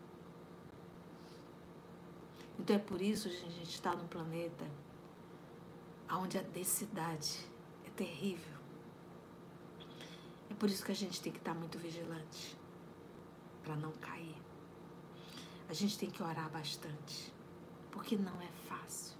[2.59, 4.65] Então é por isso que a gente está num planeta
[6.11, 7.45] onde a densidade
[7.85, 8.55] é terrível.
[10.49, 12.57] É por isso que a gente tem que estar muito vigilante
[13.63, 14.35] para não cair.
[15.67, 17.33] A gente tem que orar bastante,
[17.91, 19.15] porque não é fácil.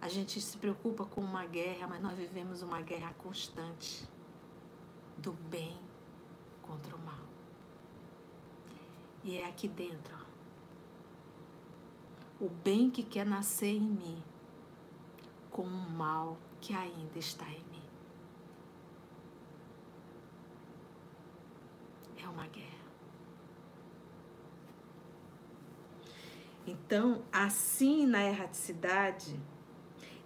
[0.00, 4.06] A gente se preocupa com uma guerra, mas nós vivemos uma guerra constante
[5.16, 5.78] do bem
[6.60, 7.26] contra o mal.
[9.24, 10.16] E é aqui dentro,
[12.42, 14.20] o bem que quer nascer em mim
[15.48, 17.84] com o mal que ainda está em mim.
[22.20, 22.66] É uma guerra.
[26.66, 29.38] Então, assim na erraticidade,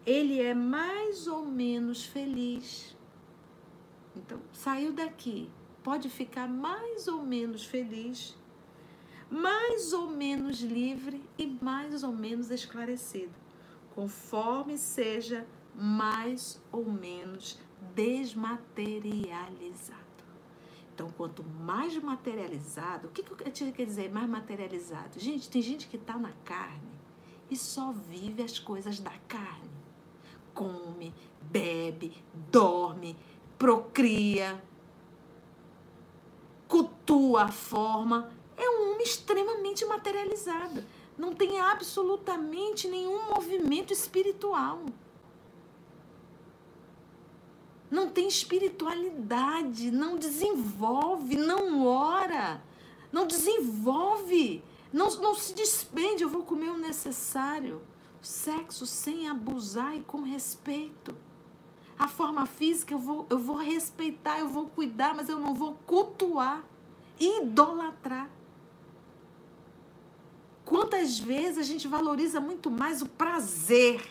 [0.07, 2.97] ele é mais ou menos feliz.
[4.17, 5.51] Então, saiu daqui,
[5.83, 8.35] pode ficar mais ou menos feliz,
[9.31, 13.35] mais ou menos livre e mais ou menos esclarecido,
[13.95, 17.59] conforme seja mais ou menos
[17.95, 20.01] desmaterializado.
[20.95, 25.21] Então, quanto mais materializado, o que, que eu quer dizer mais materializado?
[25.21, 26.97] Gente, tem gente que está na carne
[27.51, 29.77] e só vive as coisas da carne.
[30.55, 31.13] Come,
[31.43, 33.15] bebe, dorme,
[33.59, 34.59] procria,
[36.67, 38.31] cultua a forma.
[38.57, 40.85] É um homem extremamente materializado.
[41.17, 44.81] Não tem absolutamente nenhum movimento espiritual
[47.91, 52.63] não tem espiritualidade, não desenvolve, não ora,
[53.13, 56.23] não desenvolve, não, não se despende.
[56.23, 57.81] Eu vou comer o necessário.
[58.21, 61.17] Sexo sem abusar e com respeito.
[61.97, 65.75] A forma física eu vou, eu vou respeitar, eu vou cuidar, mas eu não vou
[65.87, 66.65] cultuar,
[67.21, 68.29] idolatrar.
[70.67, 74.03] Quantas vezes a gente valoriza muito mais o prazer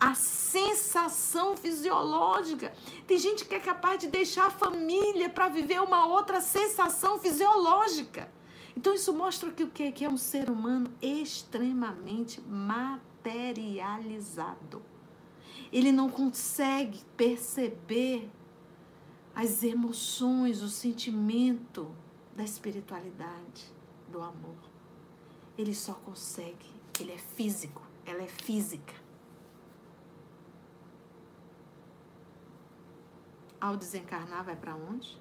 [0.00, 2.72] a sensação fisiológica.
[3.06, 8.30] Tem gente que é capaz de deixar a família para viver uma outra sensação fisiológica.
[8.76, 14.82] Então isso mostra que o que que é um ser humano extremamente materializado.
[15.72, 18.28] Ele não consegue perceber
[19.34, 21.90] as emoções, o sentimento
[22.34, 23.72] da espiritualidade,
[24.10, 24.67] do amor.
[25.58, 28.94] Ele só consegue, ele é físico, ela é física.
[33.60, 35.20] ao desencarnar, vai para onde?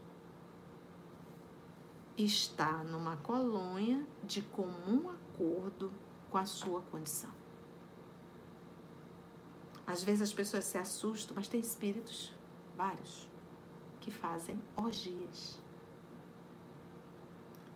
[2.15, 5.91] Está numa colônia de comum acordo
[6.29, 7.31] com a sua condição.
[9.85, 12.33] Às vezes as pessoas se assustam, mas tem espíritos,
[12.75, 13.29] vários,
[13.99, 15.59] que fazem orgias.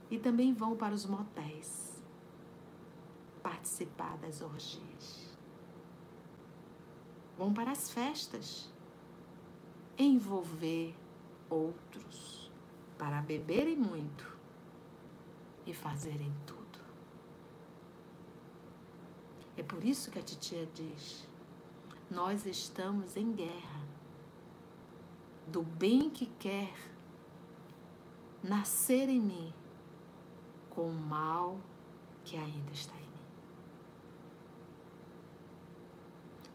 [0.09, 1.90] E também vão para os motéis
[3.41, 5.37] participar das orgias.
[7.37, 8.71] Vão para as festas
[9.97, 10.95] envolver
[11.49, 12.51] outros
[12.97, 14.37] para beberem muito
[15.65, 16.61] e fazerem tudo.
[19.57, 21.27] É por isso que a titia diz:
[22.09, 23.81] nós estamos em guerra
[25.47, 26.73] do bem que quer
[28.43, 29.53] nascer em mim
[30.69, 31.59] com o mal
[32.23, 33.07] que ainda está em mim.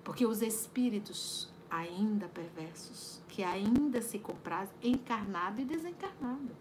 [0.07, 6.57] Porque os espíritos ainda perversos, que ainda se compraz encarnado e desencarnado.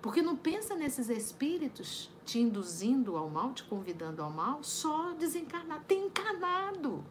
[0.00, 5.86] Porque não pensa nesses espíritos te induzindo ao mal, te convidando ao mal, só desencarnado.
[5.88, 7.04] Tem encarnado.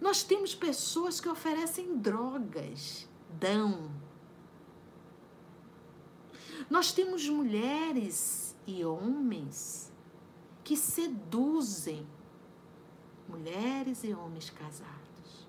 [0.00, 3.06] Nós temos pessoas que oferecem drogas,
[3.38, 3.90] dão.
[6.70, 9.92] Nós temos mulheres e homens
[10.64, 12.06] que seduzem
[13.28, 15.46] mulheres e homens casados.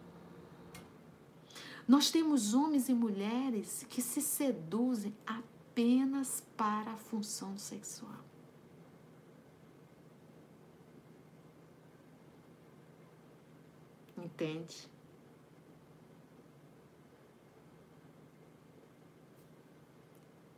[1.87, 8.23] Nós temos homens e mulheres que se seduzem apenas para a função sexual.
[14.15, 14.87] Entende?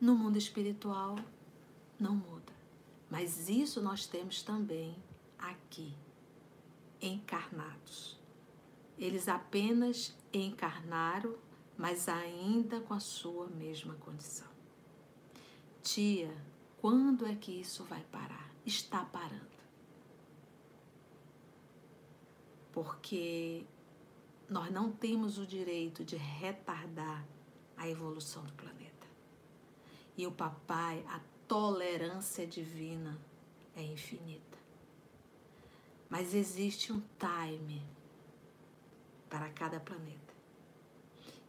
[0.02, 1.16] No mundo espiritual
[2.00, 2.52] não muda.
[3.10, 4.96] Mas isso nós temos também
[5.38, 5.94] aqui,
[7.02, 8.20] encarnados.
[8.98, 11.36] Eles apenas encarnaram,
[11.78, 14.48] mas ainda com a sua mesma condição.
[15.82, 16.32] Tia,
[16.80, 18.52] Quando é que isso vai parar?
[18.66, 19.62] Está parando.
[22.72, 23.66] Porque
[24.50, 27.24] nós não temos o direito de retardar
[27.78, 29.08] a evolução do planeta.
[30.18, 33.20] E o papai, a tolerância divina
[33.76, 34.58] é infinita.
[36.12, 37.82] Mas existe um time
[39.30, 40.34] para cada planeta.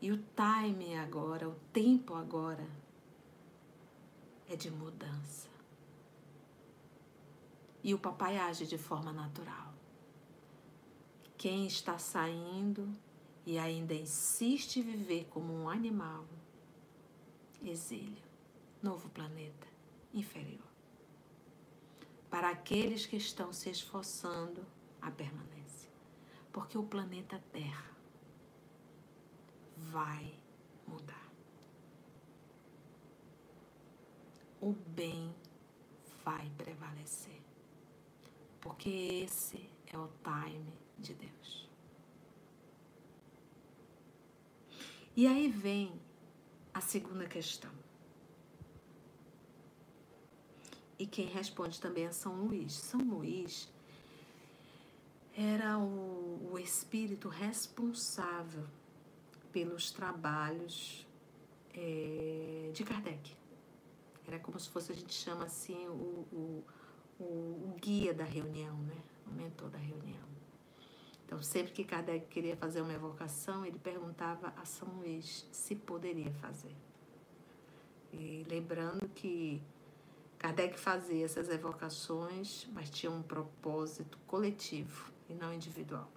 [0.00, 2.64] E o time agora, o tempo agora,
[4.48, 5.48] é de mudança.
[7.82, 9.74] E o papai age de forma natural.
[11.36, 12.88] Quem está saindo
[13.44, 16.24] e ainda insiste em viver como um animal,
[17.64, 18.22] exílio,
[18.80, 19.66] novo planeta,
[20.14, 20.71] inferior.
[22.32, 24.66] Para aqueles que estão se esforçando,
[25.02, 25.90] a permanência.
[26.50, 27.94] Porque o planeta Terra
[29.76, 30.40] vai
[30.86, 31.30] mudar.
[34.62, 35.34] O bem
[36.24, 37.42] vai prevalecer.
[38.62, 41.68] Porque esse é o time de Deus.
[45.14, 46.00] E aí vem
[46.72, 47.81] a segunda questão.
[51.02, 52.74] E quem responde também é São Luís.
[52.74, 53.68] São Luís
[55.36, 58.64] era o, o espírito responsável
[59.50, 61.04] pelos trabalhos
[61.74, 63.34] é, de Kardec.
[64.28, 66.64] Era como se fosse, a gente chama assim, o, o,
[67.18, 69.02] o, o guia da reunião, né?
[69.26, 70.28] o mentor da reunião.
[71.26, 76.32] Então, sempre que Kardec queria fazer uma evocação, ele perguntava a São Luís se poderia
[76.34, 76.76] fazer.
[78.12, 79.60] E lembrando que
[80.42, 86.10] Kardec fazia essas evocações, mas tinha um propósito coletivo e não individual.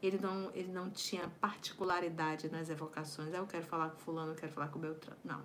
[0.00, 3.34] Ele não, ele não tinha particularidade nas evocações.
[3.34, 5.18] Ah, eu quero falar com fulano, eu quero falar com Beltrano.
[5.24, 5.42] Não.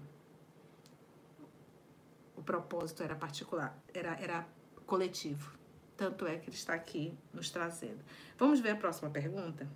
[2.35, 4.47] O propósito era particular, era, era
[4.85, 5.57] coletivo.
[5.95, 8.05] Tanto é que ele está aqui nos trazendo.
[8.37, 9.67] Vamos ver a próxima pergunta?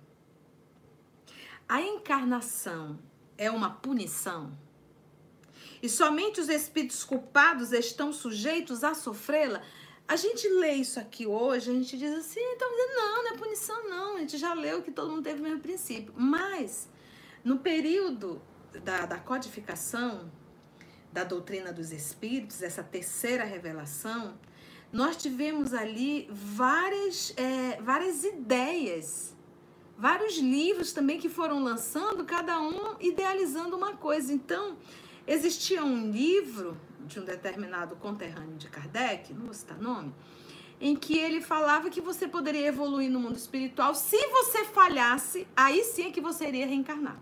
[1.68, 3.00] A encarnação
[3.36, 4.56] é uma punição?
[5.82, 9.60] E somente os espíritos culpados estão sujeitos a sofrê-la?
[10.06, 13.88] A gente lê isso aqui hoje, a gente diz assim, então não, não é punição
[13.88, 16.14] não, a gente já leu que todo mundo teve o mesmo princípio.
[16.16, 16.88] Mas,
[17.42, 18.40] no período
[18.84, 20.30] da, da codificação
[21.12, 24.38] da doutrina dos espíritos, essa terceira revelação,
[24.92, 29.34] nós tivemos ali várias, é, várias ideias,
[29.98, 34.32] vários livros também que foram lançando, cada um idealizando uma coisa.
[34.32, 34.76] Então,
[35.26, 40.14] existia um livro de um determinado conterrâneo de Kardec, não vou citar nome,
[40.80, 45.84] em que ele falava que você poderia evoluir no mundo espiritual se você falhasse, aí
[45.84, 47.18] sim é que você iria reencarnar.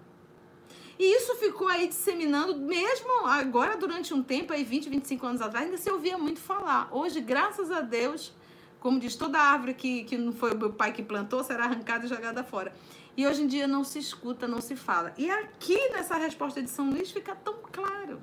[0.98, 5.64] E isso ficou aí disseminando, mesmo agora, durante um tempo, aí 20, 25 anos atrás,
[5.64, 6.88] ainda se ouvia muito falar.
[6.92, 8.34] Hoje, graças a Deus,
[8.80, 12.04] como diz toda árvore que, que não foi o meu pai que plantou, será arrancada
[12.04, 12.74] e jogada fora.
[13.20, 15.12] E hoje em dia não se escuta, não se fala.
[15.18, 18.18] E aqui nessa resposta de São Luís fica tão claro.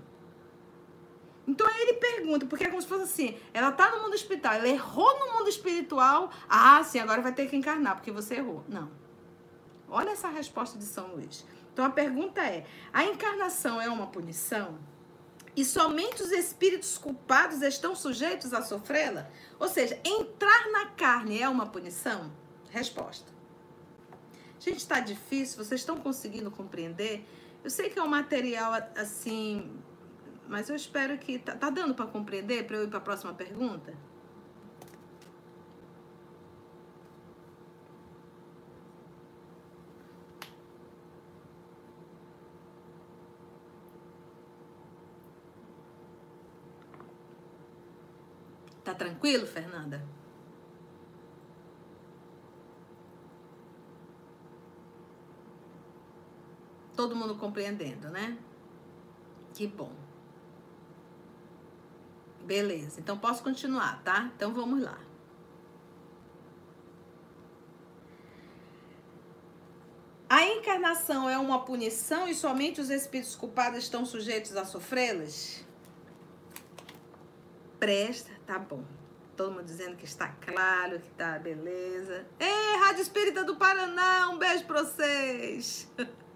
[1.48, 4.56] Então aí ele pergunta, porque é como se fosse assim: ela tá no mundo espiritual,
[4.56, 8.66] ela errou no mundo espiritual, ah, sim, agora vai ter que encarnar, porque você errou.
[8.68, 8.90] Não.
[9.88, 11.46] Olha essa resposta de São Luís.
[11.72, 14.80] Então a pergunta é: a encarnação é uma punição?
[15.56, 19.30] E somente os espíritos culpados estão sujeitos a sofrê-la?
[19.60, 22.32] Ou seja, entrar na carne é uma punição?
[22.72, 23.37] Resposta.
[24.68, 27.26] Gente, está difícil, vocês estão conseguindo compreender?
[27.64, 29.72] Eu sei que é um material assim,
[30.46, 31.40] mas eu espero que.
[31.40, 33.94] Tá, tá dando para compreender para eu ir para a próxima pergunta?
[48.84, 50.04] Tá tranquilo, Fernanda?
[56.98, 58.36] Todo mundo compreendendo, né?
[59.54, 59.92] Que bom.
[62.44, 64.32] Beleza, então posso continuar, tá?
[64.36, 64.98] Então vamos lá.
[70.28, 75.64] A encarnação é uma punição e somente os espíritos culpados estão sujeitos a sofrê-las?
[77.80, 78.84] Presta Tá bom.
[79.36, 82.26] Todo mundo dizendo que está claro, que tá beleza.
[82.40, 85.88] Ei, Rádio Espírita do Paraná, um beijo pra vocês.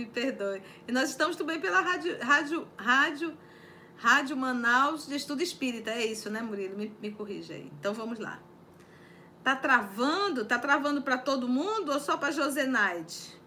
[0.00, 0.62] Me perdoe.
[0.88, 3.38] E nós estamos também pela Rádio, Rádio, Rádio,
[3.96, 5.90] Rádio Manaus de Estudo Espírita.
[5.90, 6.74] É isso, né, Murilo?
[6.74, 7.70] Me, me corrija aí.
[7.78, 8.40] Então vamos lá.
[9.44, 10.46] Tá travando?
[10.46, 13.38] Tá travando para todo mundo ou só para Josenaide?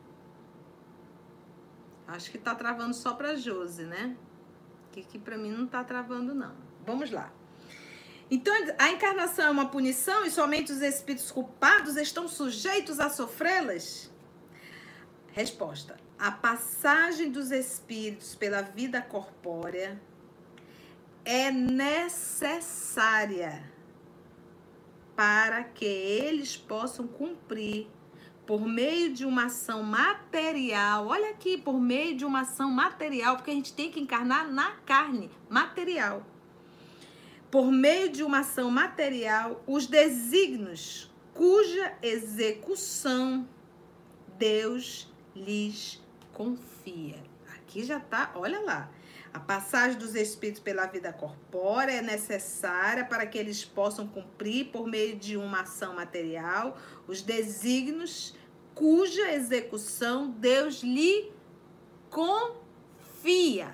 [2.08, 4.16] Acho que tá travando só para Jose, né?
[4.92, 6.54] Que aqui para mim não tá travando não.
[6.86, 7.32] Vamos lá.
[8.30, 14.12] Então, a encarnação é uma punição e somente os espíritos culpados estão sujeitos a sofrê-las?
[15.34, 20.02] Resposta: A passagem dos espíritos pela vida corpórea
[21.26, 22.42] é necessária
[25.18, 27.90] para que eles possam cumprir
[28.46, 31.08] por meio de uma ação material.
[31.08, 34.78] Olha aqui, por meio de uma ação material, porque a gente tem que encarnar na
[34.86, 36.26] carne, material.
[37.52, 43.46] Por meio de uma ação material, os desígnios cuja execução
[44.38, 46.02] Deus lhes
[46.34, 47.24] confia.
[47.56, 48.90] Aqui já tá, olha lá.
[49.34, 54.88] A passagem dos espíritos pela vida corpórea é necessária para que eles possam cumprir, por
[54.88, 56.78] meio de uma ação material,
[57.08, 58.36] os desígnios
[58.76, 61.32] cuja execução Deus lhe
[62.10, 63.74] confia.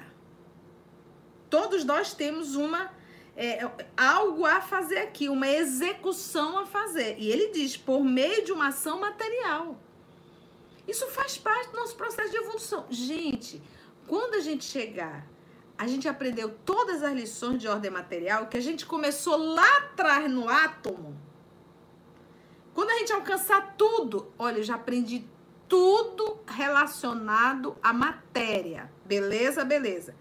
[1.49, 2.91] Todos nós temos uma
[3.35, 7.17] é, algo a fazer aqui, uma execução a fazer.
[7.17, 9.77] E ele diz, por meio de uma ação material.
[10.89, 12.85] Isso faz parte do nosso processo de evolução.
[12.89, 13.61] Gente,
[14.07, 15.27] quando a gente chegar
[15.79, 20.29] a gente aprendeu todas as lições de ordem material que a gente começou lá atrás
[20.29, 21.17] no átomo.
[22.73, 25.25] Quando a gente alcançar tudo, olha, eu já aprendi
[25.69, 28.91] tudo relacionado à matéria.
[29.05, 30.13] Beleza, beleza.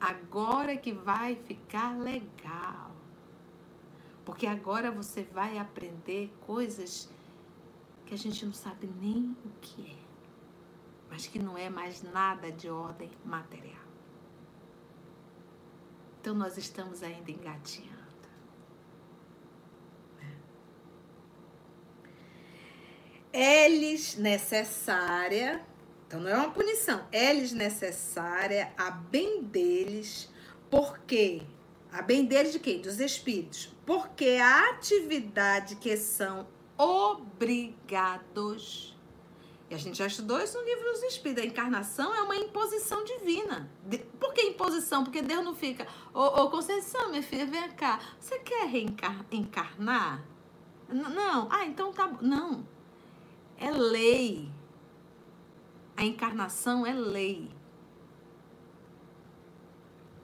[0.00, 2.90] Agora que vai ficar legal.
[4.24, 7.08] Porque agora você vai aprender coisas
[8.06, 10.04] que a gente não sabe nem o que é,
[11.10, 13.82] mas que não é mais nada de ordem material.
[16.20, 17.94] Então nós estamos ainda engatinhando.
[23.32, 25.64] Eles necessária,
[26.06, 30.32] então não é uma punição, eles necessária a bem deles,
[30.70, 31.42] porque
[31.90, 32.80] a bem deles de quem?
[32.80, 33.74] Dos espíritos.
[33.84, 38.64] Porque a atividade que são obrigados
[39.70, 41.42] e a gente já estudou isso no livro dos Espíritos.
[41.42, 43.70] A encarnação é uma imposição divina.
[44.20, 45.04] Por que imposição?
[45.04, 45.86] Porque Deus não fica.
[46.12, 47.98] Ô, ô Conceição, minha filha, vem cá.
[48.20, 50.22] Você quer reencarnar?
[50.88, 51.48] Não.
[51.50, 52.06] Ah, então tá.
[52.20, 52.66] Não.
[53.56, 54.50] É lei.
[55.96, 57.50] A encarnação é lei.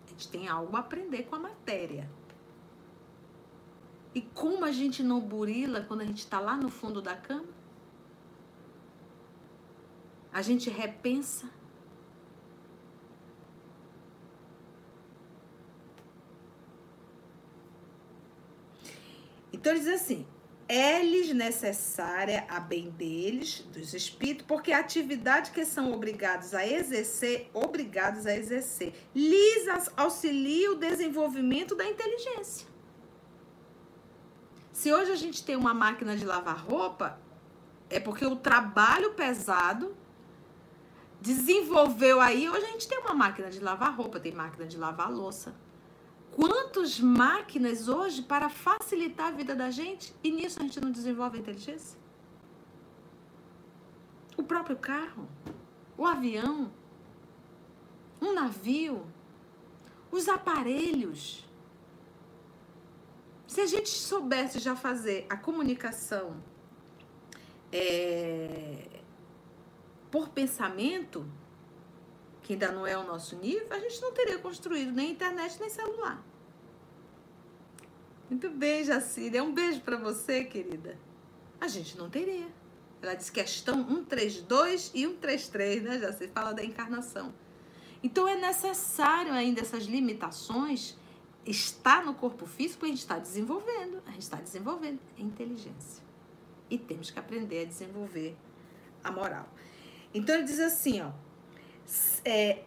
[0.05, 2.11] A gente tem algo a aprender com a matéria.
[4.15, 7.61] E como a gente não burila quando a gente está lá no fundo da cama?
[10.33, 11.49] a gente repensa.
[19.53, 20.27] Então ele diz assim:
[20.69, 27.51] é-lhes necessária a bem deles, dos espíritos, porque a atividade que são obrigados a exercer,
[27.53, 29.67] obrigados a exercer, lhes
[29.97, 32.70] auxilia o desenvolvimento da inteligência.
[34.81, 37.21] Se hoje a gente tem uma máquina de lavar roupa,
[37.91, 39.95] é porque o trabalho pesado
[41.21, 42.49] desenvolveu aí.
[42.49, 45.55] Hoje a gente tem uma máquina de lavar roupa, tem máquina de lavar louça.
[46.35, 51.37] Quantas máquinas hoje para facilitar a vida da gente e nisso a gente não desenvolve
[51.37, 51.99] a inteligência?
[54.35, 55.29] O próprio carro,
[55.95, 56.73] o avião,
[58.19, 59.07] um navio,
[60.11, 61.50] os aparelhos.
[63.51, 66.41] Se a gente soubesse já fazer a comunicação
[67.73, 68.87] é,
[70.09, 71.29] por pensamento,
[72.43, 75.69] que ainda não é o nosso nível, a gente não teria construído nem internet nem
[75.69, 76.25] celular.
[78.31, 79.43] Muito bem, Jacília.
[79.43, 80.97] Um beijo para você, querida.
[81.61, 82.47] A gente não teria.
[83.03, 86.33] Ela diz questão 132 e 133, né, Jacília?
[86.33, 87.35] Fala da encarnação.
[88.01, 91.00] Então é necessário ainda essas limitações
[91.45, 96.03] estar no corpo físico, a gente está desenvolvendo, a gente está desenvolvendo a inteligência.
[96.69, 98.37] E temos que aprender a desenvolver
[99.03, 99.49] a moral.
[100.13, 101.11] Então ele diz assim, ó,
[102.25, 102.65] é,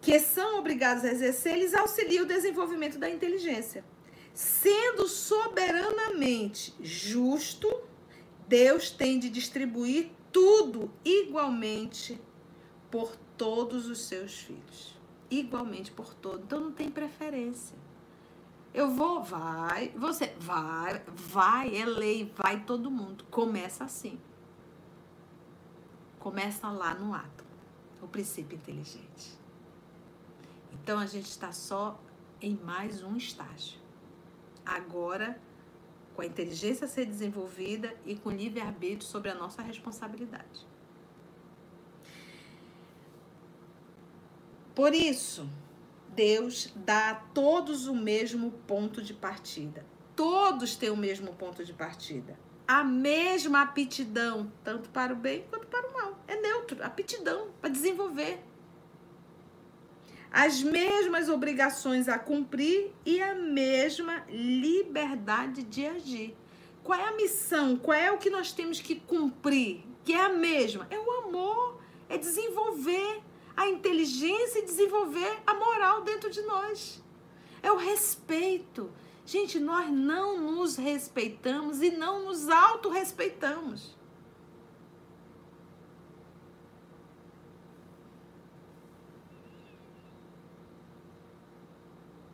[0.00, 3.84] que são obrigados a exercer, eles auxiliam o desenvolvimento da inteligência.
[4.34, 7.68] Sendo soberanamente justo,
[8.48, 12.18] Deus tem de distribuir tudo igualmente
[12.90, 14.96] por todos os seus filhos.
[15.30, 16.44] Igualmente por todos.
[16.44, 17.81] Então não tem preferência.
[18.74, 23.24] Eu vou, vai, você vai, vai, é lei, vai todo mundo.
[23.30, 24.18] Começa assim.
[26.18, 27.50] Começa lá no átomo,
[28.00, 29.38] o princípio inteligente.
[30.72, 32.00] Então a gente está só
[32.40, 33.78] em mais um estágio.
[34.64, 35.38] Agora,
[36.14, 40.66] com a inteligência a ser desenvolvida e com livre-arbítrio sobre a nossa responsabilidade.
[44.74, 45.48] Por isso,
[46.14, 49.84] Deus dá a todos o mesmo ponto de partida.
[50.14, 52.38] Todos têm o mesmo ponto de partida.
[52.68, 56.18] A mesma aptidão, tanto para o bem quanto para o mal.
[56.28, 58.40] É neutro, aptidão para desenvolver.
[60.30, 66.36] As mesmas obrigações a cumprir e a mesma liberdade de agir.
[66.82, 67.76] Qual é a missão?
[67.76, 69.84] Qual é o que nós temos que cumprir?
[70.04, 70.86] Que é a mesma?
[70.90, 73.22] É o amor, é desenvolver
[73.56, 77.02] a inteligência e desenvolver a moral dentro de nós.
[77.62, 78.90] É o respeito.
[79.24, 83.96] Gente, nós não nos respeitamos e não nos autorrespeitamos.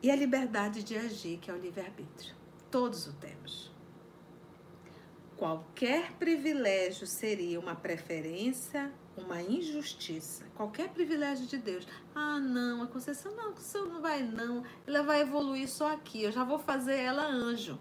[0.02, 2.34] E a liberdade de agir, que é o livre-arbítrio.
[2.70, 3.70] Todos o temos.
[5.36, 11.86] Qualquer privilégio seria uma preferência uma injustiça, qualquer privilégio de Deus.
[12.14, 16.22] Ah, não, a Conceição não, a Conceição não vai não, ela vai evoluir só aqui,
[16.22, 17.78] eu já vou fazer ela anjo.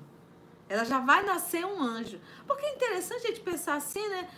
[0.70, 2.20] Ela já vai nascer um anjo.
[2.46, 4.30] Porque é interessante a gente pensar assim, né?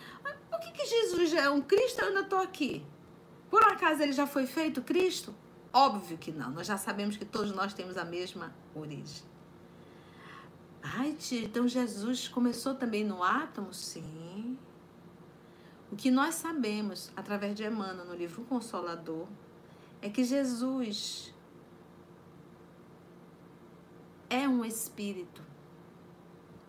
[0.48, 2.84] Por que, que Jesus é um Cristo eu ainda estou aqui?
[3.50, 5.34] Por acaso ele já foi feito Cristo?
[5.72, 6.50] Óbvio que não.
[6.50, 9.24] Nós já sabemos que todos nós temos a mesma origem.
[10.82, 13.74] Ai, tia, então Jesus começou também no átomo?
[13.74, 14.04] Sim.
[15.90, 19.26] O que nós sabemos através de Emmanuel no livro Consolador
[20.00, 21.34] é que Jesus
[24.28, 25.42] é um espírito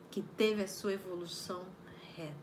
[0.10, 1.64] que teve a sua evolução
[2.16, 2.36] reta.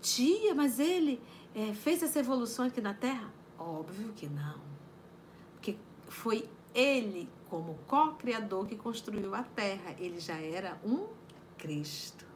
[0.00, 1.20] Tia, mas ele
[1.54, 3.30] é, fez essa evolução aqui na Terra?
[3.58, 4.58] Óbvio que não.
[5.52, 5.76] Porque
[6.08, 9.94] foi ele, como co-criador, que construiu a Terra.
[9.98, 11.06] Ele já era um
[11.58, 12.29] Cristo.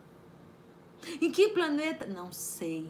[1.20, 2.06] Em que planeta?
[2.06, 2.88] Não sei.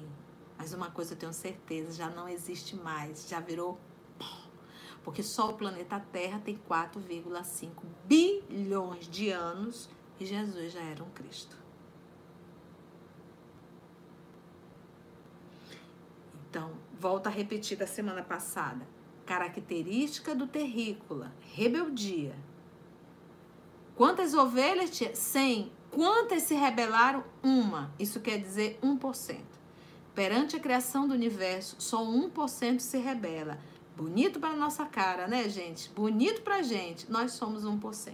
[0.56, 3.78] Mas uma coisa eu tenho certeza, já não existe mais, já virou
[4.18, 4.48] pó.
[5.02, 7.70] Porque só o planeta Terra tem 4,5
[8.06, 9.88] bilhões de anos
[10.18, 11.56] e Jesus já era um Cristo.
[16.48, 18.86] Então, volta a repetir da semana passada.
[19.26, 22.36] Característica do terrícola, rebeldia.
[23.96, 25.14] Quantas ovelhas tinha?
[25.14, 27.22] 100 Quantas se rebelaram?
[27.42, 27.92] Uma.
[27.98, 29.38] Isso quer dizer 1%.
[30.14, 33.58] Perante a criação do universo, só 1% se rebela.
[33.96, 35.88] Bonito para nossa cara, né, gente?
[35.90, 37.10] Bonito para gente.
[37.10, 38.12] Nós somos 1%.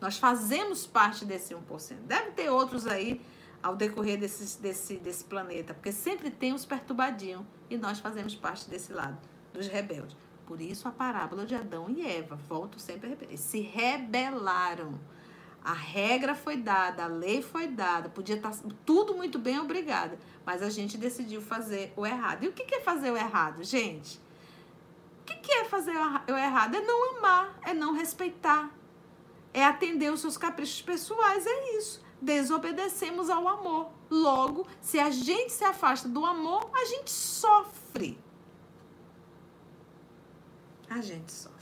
[0.00, 1.96] Nós fazemos parte desse 1%.
[2.06, 3.20] Deve ter outros aí
[3.62, 8.68] ao decorrer desse, desse, desse planeta, porque sempre tem os perturbadinhos e nós fazemos parte
[8.70, 9.18] desse lado,
[9.52, 10.16] dos rebeldes.
[10.46, 15.00] Por isso a parábola de Adão e Eva, volto sempre a repetir, se rebelaram.
[15.66, 20.16] A regra foi dada, a lei foi dada, podia estar tá tudo muito bem, obrigada.
[20.44, 22.44] Mas a gente decidiu fazer o errado.
[22.44, 24.20] E o que é fazer o errado, gente?
[25.22, 26.76] O que é fazer o errado?
[26.76, 28.70] É não amar, é não respeitar,
[29.52, 32.00] é atender os seus caprichos pessoais, é isso.
[32.22, 33.90] Desobedecemos ao amor.
[34.08, 38.16] Logo, se a gente se afasta do amor, a gente sofre.
[40.88, 41.55] A gente sofre.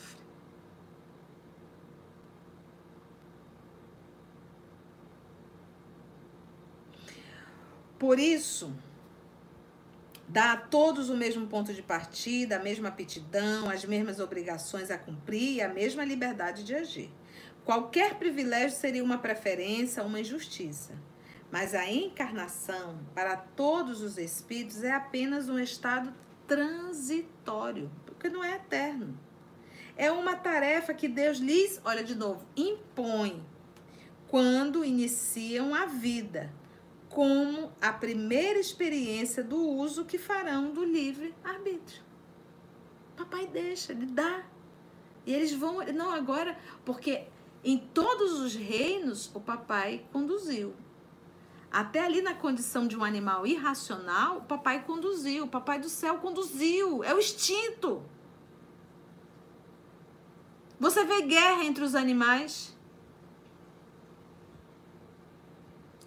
[7.99, 8.75] Por isso,
[10.29, 14.99] dá a todos o mesmo ponto de partida, a mesma aptidão, as mesmas obrigações a
[14.99, 17.11] cumprir e a mesma liberdade de agir.
[17.65, 20.93] Qualquer privilégio seria uma preferência, uma injustiça.
[21.51, 26.13] Mas a encarnação, para todos os espíritos, é apenas um estado
[26.47, 29.17] transitório, porque não é eterno.
[29.97, 33.45] É uma tarefa que Deus lhes, olha de novo, impõe
[34.27, 36.51] quando iniciam a vida
[37.15, 42.03] como a primeira experiência do uso que farão do livre arbítrio.
[43.17, 44.45] Papai deixa, ele dá.
[45.25, 47.25] E eles vão, não agora, porque
[47.63, 50.75] em todos os reinos o papai conduziu.
[51.71, 56.19] Até ali na condição de um animal irracional, o papai conduziu, o papai do céu
[56.19, 58.03] conduziu, é o instinto.
[60.81, 62.77] Você vê guerra entre os animais?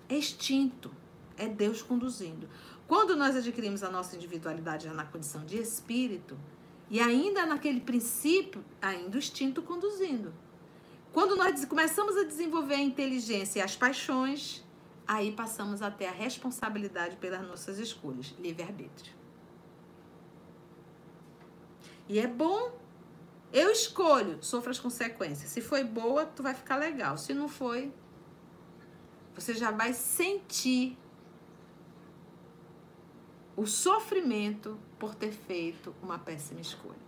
[0.10, 0.97] É extinto
[1.38, 2.50] é Deus conduzindo.
[2.88, 6.38] Quando nós adquirimos a nossa individualidade na condição de espírito,
[6.90, 10.34] e ainda naquele princípio, ainda o instinto conduzindo.
[11.12, 14.64] Quando nós começamos a desenvolver a inteligência e as paixões,
[15.06, 19.14] aí passamos a ter a responsabilidade pelas nossas escolhas, livre-arbítrio.
[22.08, 22.72] E é bom,
[23.52, 25.50] eu escolho, sofra as consequências.
[25.50, 27.18] Se foi boa, tu vai ficar legal.
[27.18, 27.92] Se não foi,
[29.36, 30.98] você já vai sentir
[33.58, 37.08] o sofrimento por ter feito uma péssima escolha.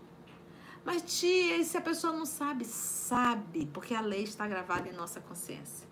[0.83, 2.65] Mas, tia, e se a pessoa não sabe?
[2.65, 5.87] Sabe, porque a lei está gravada em nossa consciência.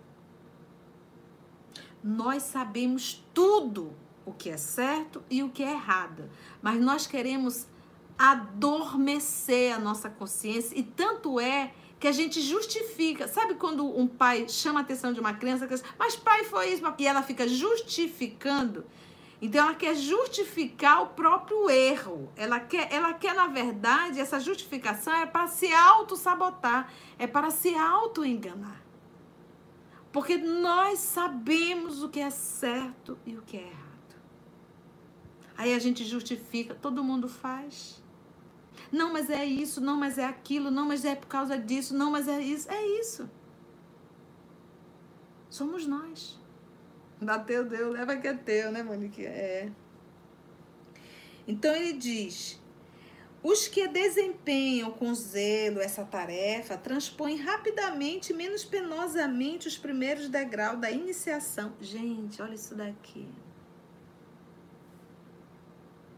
[2.04, 3.94] Nós sabemos tudo
[4.26, 6.28] o que é certo e o que é errado,
[6.62, 7.68] mas nós queremos
[8.18, 13.28] adormecer a nossa consciência e tanto é que a gente justifica.
[13.28, 15.68] Sabe quando um pai chama a atenção de uma criança,
[16.00, 18.86] mas pai foi isso, e ela fica justificando?
[19.42, 22.32] Então ela quer justificar o próprio erro.
[22.36, 27.76] Ela quer, ela quer na verdade, essa justificação é para se auto-sabotar, é para se
[27.76, 28.82] auto-enganar.
[30.12, 33.88] Porque nós sabemos o que é certo e o que é errado.
[35.56, 38.02] Aí a gente justifica, todo mundo faz.
[38.92, 42.10] Não, mas é isso, não, mas é aquilo, não, mas é por causa disso, não,
[42.10, 42.72] mas é isso.
[42.72, 43.30] É isso.
[45.50, 46.40] Somos nós.
[47.20, 49.26] Dá teu Deus, leva que é teu, né, Monique?
[49.26, 49.72] É.
[51.48, 52.60] Então ele diz:
[53.42, 60.92] os que desempenham com zelo essa tarefa transpõem rapidamente, menos penosamente, os primeiros degraus da
[60.92, 61.74] iniciação.
[61.80, 63.28] Gente, olha isso daqui.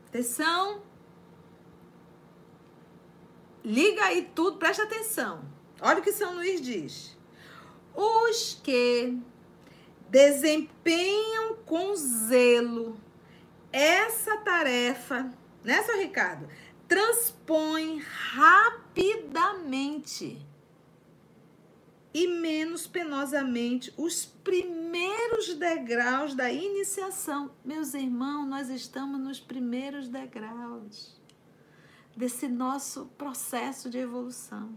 [0.08, 0.82] Atenção.
[3.64, 5.44] Liga aí tudo, presta atenção.
[5.80, 7.16] Olha o que São Luís diz.
[7.94, 9.20] Os que
[10.10, 13.00] desempenham com zelo
[13.72, 15.32] essa tarefa,
[15.64, 16.48] né, seu Ricardo?
[16.88, 18.00] Transpõem
[18.34, 19.30] rapidamente
[22.14, 27.52] e menos penosamente os primeiros degraus da iniciação.
[27.64, 31.16] Meus irmãos, nós estamos nos primeiros degraus
[32.18, 34.76] desse nosso processo de evolução.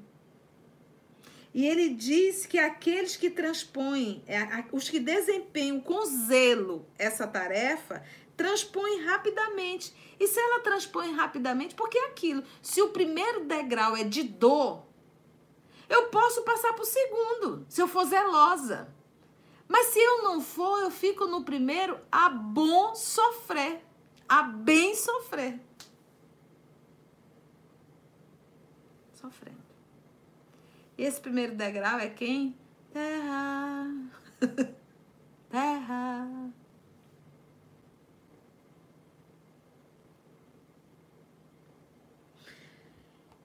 [1.55, 8.03] E ele diz que aqueles que transpõem, é, os que desempenham com zelo essa tarefa,
[8.37, 9.95] transpõem rapidamente.
[10.19, 12.43] E se ela transpõe rapidamente, porque é aquilo.
[12.63, 14.87] Se o primeiro degrau é de dor,
[15.89, 18.89] eu posso passar para o segundo, se eu for zelosa.
[19.69, 23.85] Mas se eu não for, eu fico no primeiro a bom sofrer,
[24.29, 25.61] a bem sofrer.
[29.13, 29.62] Sofrendo.
[30.97, 32.57] Esse primeiro degrau é quem?
[32.93, 33.89] Terra.
[35.51, 36.53] Terra.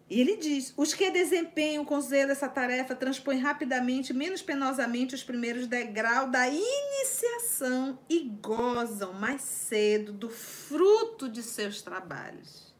[0.09, 5.23] E ele diz: os que desempenham com zelo essa tarefa transpõem rapidamente, menos penosamente, os
[5.23, 12.73] primeiros degraus da iniciação e gozam mais cedo do fruto de seus trabalhos.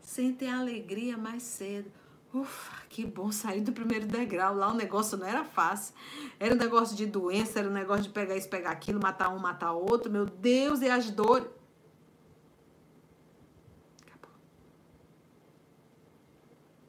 [0.00, 1.90] Sentem a alegria mais cedo.
[2.32, 4.54] Ufa, que bom sair do primeiro degrau.
[4.54, 5.94] Lá o negócio não era fácil.
[6.38, 9.38] Era um negócio de doença, era um negócio de pegar isso, pegar aquilo, matar um,
[9.38, 10.10] matar outro.
[10.10, 11.48] Meu Deus, e as dores.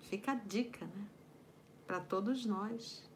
[0.10, 1.06] Fica a dica, né?
[1.86, 3.08] Para todos nós.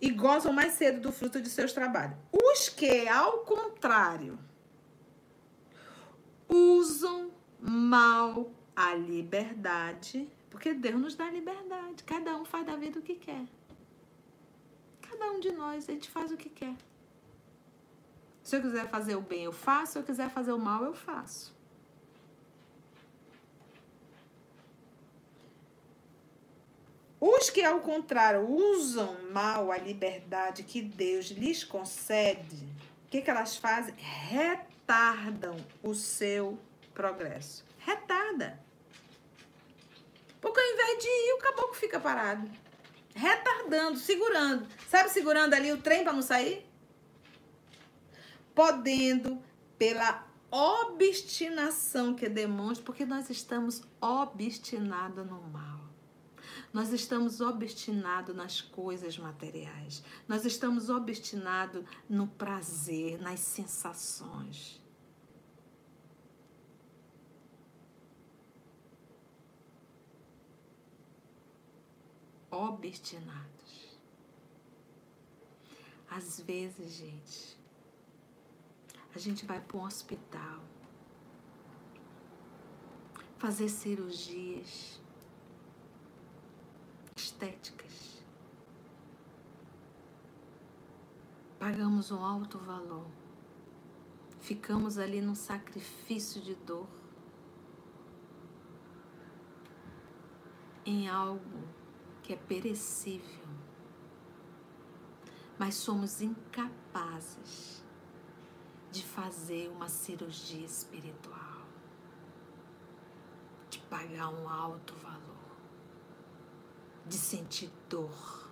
[0.00, 2.16] E gozam mais cedo do fruto de seus trabalhos.
[2.32, 4.38] Os que, ao contrário,
[6.50, 12.02] usam mal a liberdade, porque Deus nos dá liberdade.
[12.04, 13.46] Cada um faz da vida o que quer.
[15.00, 16.74] Cada um de nós, a gente faz o que quer.
[18.42, 19.92] Se eu quiser fazer o bem, eu faço.
[19.92, 21.54] Se eu quiser fazer o mal, eu faço.
[27.20, 32.56] Os que, ao contrário, usam mal a liberdade que Deus lhes concede,
[33.04, 33.94] o que, que elas fazem?
[34.90, 36.58] Retardam o seu
[36.92, 37.64] progresso.
[37.78, 38.60] Retarda.
[40.40, 42.50] Porque ao invés de ir, o caboclo fica parado.
[43.14, 44.66] Retardando, segurando.
[44.88, 46.70] Sabe segurando ali o trem para não sair?
[48.54, 49.40] podendo
[49.78, 55.80] pela obstinação que demonstra, porque nós estamos obstinados no mal.
[56.72, 60.04] Nós estamos obstinados nas coisas materiais.
[60.28, 64.79] Nós estamos obstinados no prazer, nas sensações.
[72.50, 73.98] Obstinados.
[76.10, 77.56] Às vezes, gente,
[79.14, 80.60] a gente vai para um hospital
[83.38, 85.00] fazer cirurgias
[87.16, 88.20] estéticas.
[91.58, 93.06] Pagamos um alto valor.
[94.40, 96.88] Ficamos ali num sacrifício de dor.
[100.84, 101.79] Em algo
[102.30, 103.48] que é perecível.
[105.58, 107.82] Mas somos incapazes
[108.92, 111.66] de fazer uma cirurgia espiritual,
[113.68, 115.56] de pagar um alto valor,
[117.04, 118.48] de sentir dor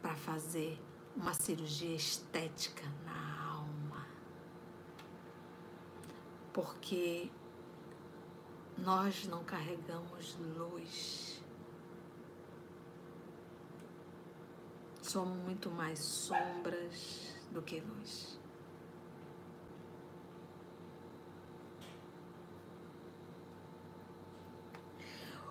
[0.00, 0.80] para fazer
[1.16, 4.06] uma cirurgia estética na alma.
[6.52, 7.28] Porque
[8.78, 11.42] nós não carregamos luz.
[15.02, 18.38] Somos muito mais sombras do que luz.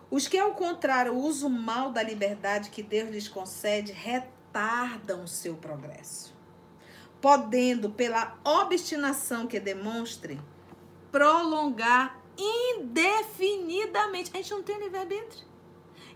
[0.10, 5.56] Os que, ao contrário, usam mal da liberdade que Deus lhes concede, retardam o seu
[5.58, 6.34] progresso,
[7.20, 10.40] podendo, pela obstinação que demonstre,
[11.12, 14.32] prolongar indefinidamente.
[14.34, 15.46] A gente não tem livre-arbítrio.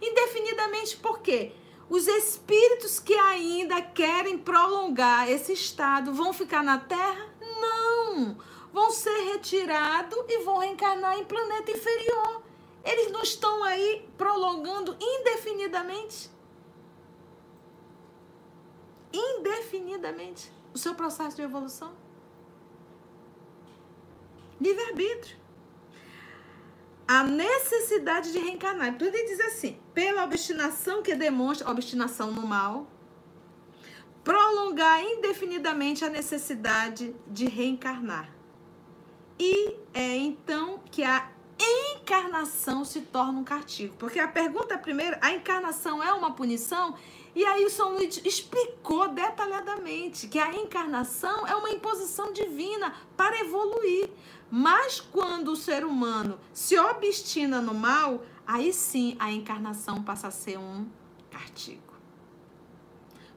[0.02, 1.54] Indefinidamente por quê?
[1.90, 7.30] Os espíritos que ainda querem prolongar esse estado vão ficar na Terra?
[7.60, 8.38] Não!
[8.72, 12.44] Vão ser retirados e vão reencarnar em planeta inferior.
[12.84, 16.32] Eles não estão aí prolongando indefinidamente.
[19.12, 21.94] Indefinidamente o seu processo de evolução.
[24.60, 25.41] Livre-arbítrio
[27.12, 28.88] a necessidade de reencarnar.
[28.88, 32.88] Então ele diz assim: pela obstinação que demonstra, obstinação no mal,
[34.24, 38.30] prolongar indefinidamente a necessidade de reencarnar.
[39.38, 41.30] E é então que a
[41.60, 43.94] encarnação se torna um castigo.
[43.98, 46.96] Porque a pergunta primeira, a encarnação é uma punição?
[47.36, 53.38] E aí o São Luís explicou detalhadamente que a encarnação é uma imposição divina para
[53.42, 54.10] evoluir.
[54.52, 60.32] Mas quando o ser humano se obstina no mal, aí sim a encarnação passa a
[60.32, 60.90] ser um
[61.30, 61.94] castigo.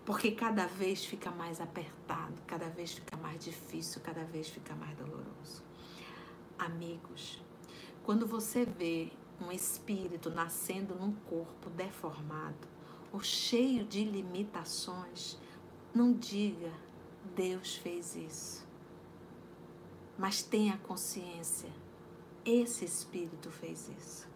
[0.04, 4.96] Porque cada vez fica mais apertado, cada vez fica mais difícil, cada vez fica mais
[4.98, 5.62] doloroso.
[6.58, 7.40] Amigos,
[8.02, 12.66] quando você vê um espírito nascendo num corpo deformado
[13.12, 15.38] ou cheio de limitações,
[15.94, 16.72] não diga
[17.36, 18.63] Deus fez isso
[20.18, 21.70] mas tenha consciência,
[22.44, 24.28] esse espírito fez isso.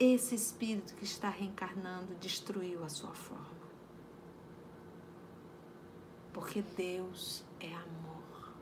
[0.00, 3.46] Esse espírito que está reencarnando destruiu a sua forma.
[6.32, 8.54] Porque Deus é amor.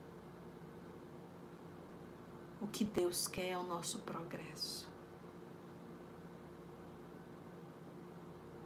[2.60, 4.88] O que Deus quer é o nosso progresso.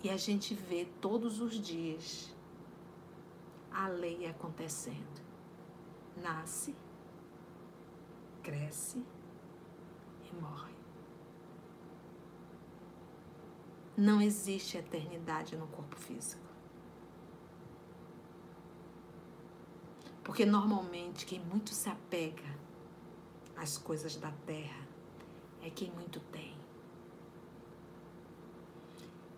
[0.03, 2.33] E a gente vê todos os dias
[3.71, 5.20] a lei acontecendo.
[6.21, 6.77] Nasce,
[8.43, 9.03] cresce
[10.23, 10.75] e morre.
[13.97, 16.45] Não existe eternidade no corpo físico.
[20.23, 22.55] Porque normalmente quem muito se apega
[23.57, 24.87] às coisas da terra
[25.63, 26.55] é quem muito tem.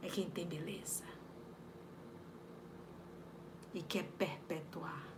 [0.02, 1.04] É quem tem beleza
[3.72, 5.11] e quer perpetuar.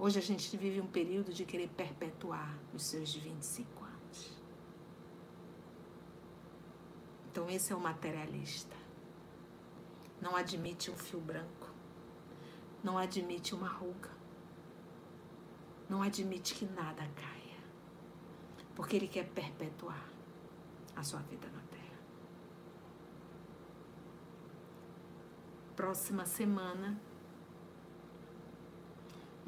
[0.00, 4.38] Hoje a gente vive um período de querer perpetuar os seus 25 anos.
[7.28, 8.76] Então esse é o materialista.
[10.20, 11.68] Não admite um fio branco.
[12.80, 14.10] Não admite uma ruga.
[15.88, 17.58] Não admite que nada caia.
[18.76, 20.08] Porque ele quer perpetuar
[20.94, 21.98] a sua vida na Terra.
[25.74, 27.07] Próxima semana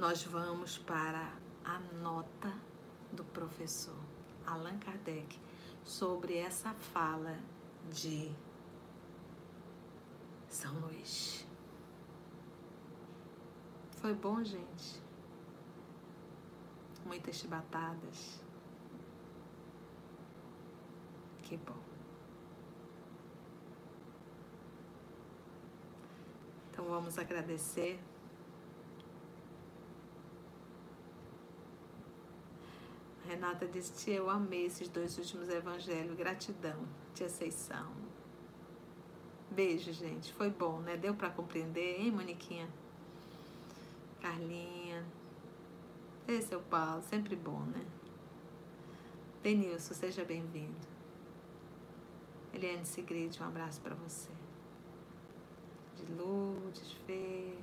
[0.00, 1.30] nós vamos para
[1.62, 2.50] a nota
[3.12, 4.00] do professor
[4.46, 5.38] Allan Kardec
[5.84, 7.38] sobre essa fala
[7.90, 8.32] de
[10.48, 11.46] São Luís.
[13.98, 15.02] Foi bom, gente?
[17.04, 18.40] Muitas chibatadas.
[21.42, 21.82] Que bom.
[26.70, 28.00] Então vamos agradecer
[33.30, 36.16] Renata disse: Tia, eu amei esses dois últimos evangelhos.
[36.16, 36.84] Gratidão,
[37.14, 37.92] tia Seição.
[39.48, 40.32] Beijo, gente.
[40.32, 40.96] Foi bom, né?
[40.96, 42.68] Deu para compreender, hein, Moniquinha?
[44.20, 45.06] Carlinha.
[46.26, 47.86] Esse é o Paulo, sempre bom, né?
[49.44, 50.88] Denilson, seja bem-vindo.
[52.52, 54.30] Eliane Sigrid, um abraço para você.
[55.94, 57.56] De Lourdes, Fê.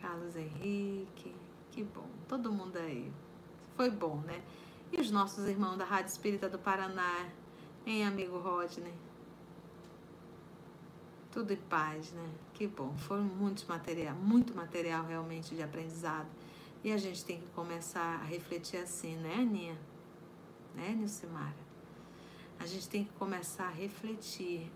[0.00, 1.36] Carlos Henrique,
[1.70, 2.08] que bom.
[2.26, 3.12] Todo mundo aí
[3.80, 4.42] foi bom, né?
[4.92, 7.26] E os nossos irmãos da Rádio Espírita do Paraná,
[7.86, 8.92] hein, amigo Rodney?
[11.32, 12.30] Tudo em paz, né?
[12.52, 12.94] Que bom.
[12.98, 16.28] Foi muito material, muito material realmente de aprendizado.
[16.84, 19.78] E a gente tem que começar a refletir assim, né, Aninha?
[20.74, 21.56] Né, Nilcimara?
[22.58, 24.70] A gente tem que começar a refletir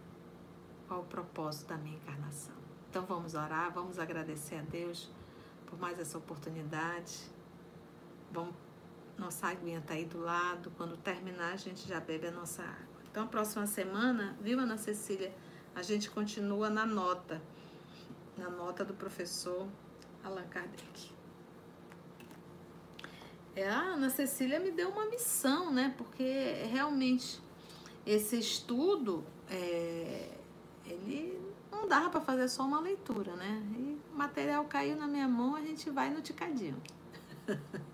[0.89, 2.56] qual o propósito da minha encarnação.
[2.89, 5.10] Então vamos orar, vamos agradecer a Deus
[5.66, 7.18] por mais essa oportunidade.
[8.32, 8.55] Vamos,
[9.19, 10.73] nossa aguinha está aí do lado.
[10.77, 13.03] Quando terminar, a gente já bebe a nossa água.
[13.11, 15.35] Então, a próxima semana, viu, Ana Cecília?
[15.74, 17.41] A gente continua na nota,
[18.36, 19.69] na nota do professor
[20.23, 21.12] Allan Kardec.
[23.57, 25.95] É, a Ana Cecília me deu uma missão, né?
[25.97, 27.41] Porque realmente
[28.05, 30.31] esse estudo, é,
[30.85, 33.62] ele não dava para fazer só uma leitura, né?
[33.77, 36.81] E o material caiu na minha mão, a gente vai no ticadinho.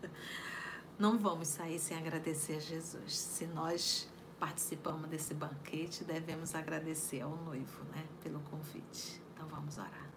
[1.00, 3.16] Não vamos sair sem agradecer a Jesus.
[3.16, 4.06] Se nós
[4.38, 9.18] participamos desse banquete, devemos agradecer ao noivo, né, pelo convite.
[9.32, 10.10] Então vamos orar.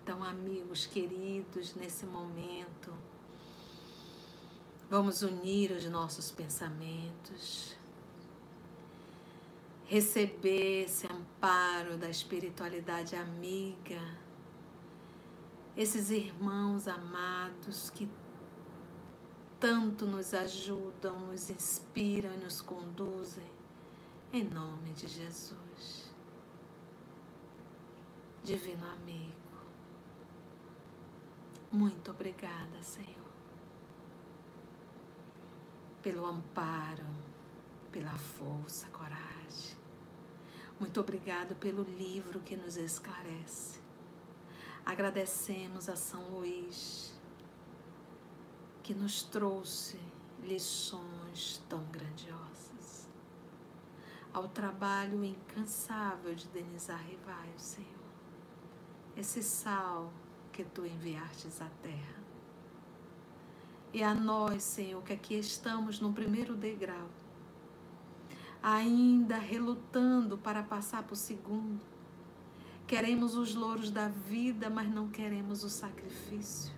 [0.00, 2.94] Então, amigos queridos, nesse momento,
[4.88, 7.76] vamos unir os nossos pensamentos
[9.86, 14.00] receber esse amparo da espiritualidade amiga,
[15.76, 18.08] esses irmãos amados que
[19.60, 23.50] tanto nos ajudam, nos inspiram e nos conduzem,
[24.32, 26.12] em nome de Jesus.
[28.42, 29.32] Divino amigo,
[31.72, 33.32] muito obrigada, Senhor,
[36.02, 37.06] pelo amparo,
[37.90, 39.36] pela força, coragem
[40.78, 43.80] muito obrigado pelo livro que nos esclarece.
[44.86, 47.12] Agradecemos a São Luís,
[48.82, 49.98] que nos trouxe
[50.42, 53.08] lições tão grandiosas.
[54.32, 57.90] Ao trabalho incansável de Denise Rivaio, Senhor.
[59.16, 60.12] Esse sal
[60.52, 62.22] que tu enviastes à terra.
[63.92, 67.08] E a nós, Senhor, que aqui estamos no primeiro degrau
[68.66, 71.95] ainda relutando para passar para o segundo.
[72.86, 76.72] Queremos os louros da vida, mas não queremos o sacrifício.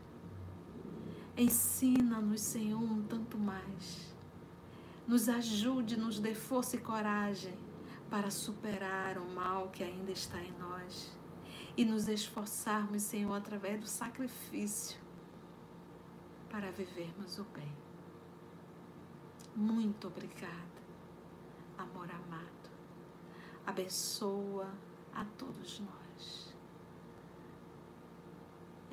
[1.37, 4.15] Ensina-nos, Senhor, um tanto mais.
[5.07, 7.55] Nos ajude, nos dê força e coragem
[8.11, 11.13] para superar o mal que ainda está em nós
[11.77, 14.99] e nos esforçarmos, Senhor, através do sacrifício
[16.51, 17.73] para vivermos o bem.
[19.55, 20.79] Muito obrigada
[21.79, 22.71] amor amado,
[23.65, 24.69] abençoa
[25.19, 26.55] a todos nós.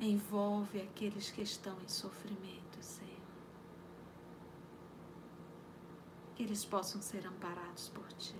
[0.00, 3.12] Envolve aqueles que estão em sofrimento, Senhor.
[6.34, 8.36] Que eles possam ser amparados por Ti.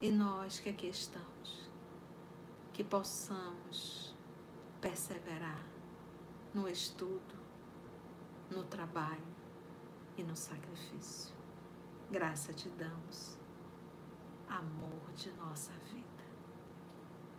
[0.00, 1.68] E nós que aqui estamos,
[2.72, 4.14] que possamos
[4.80, 5.64] perseverar
[6.52, 7.34] no estudo,
[8.50, 9.34] no trabalho
[10.16, 11.34] e no sacrifício.
[12.10, 13.36] Graça te damos,
[14.48, 16.04] amor de nossa vida.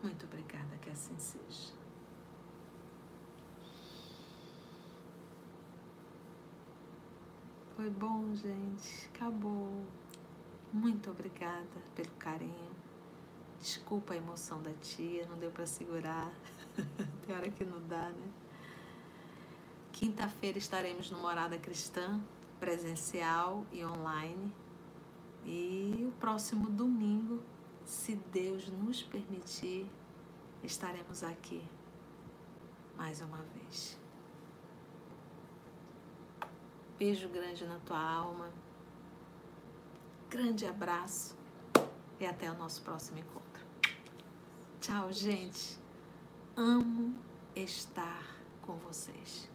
[0.04, 1.74] Muito obrigada, que assim seja.
[7.76, 9.10] Foi bom, gente.
[9.14, 9.86] Acabou.
[10.72, 12.76] Muito obrigada pelo carinho.
[13.60, 16.32] Desculpa a emoção da tia, não deu para segurar.
[17.26, 18.32] Tem hora que não dá, né?
[19.92, 22.22] Quinta-feira estaremos no Morada Cristã,
[22.60, 24.54] presencial e online.
[25.46, 27.42] E o próximo domingo,
[27.86, 29.88] se Deus nos permitir,
[30.64, 31.64] estaremos aqui
[32.98, 33.98] mais uma vez.
[36.98, 38.50] Beijo grande na tua alma.
[40.30, 41.38] Grande abraço
[42.20, 43.64] e até o nosso próximo encontro.
[44.82, 45.78] Tchau, gente.
[46.56, 47.14] Amo
[47.56, 49.55] estar com vocês.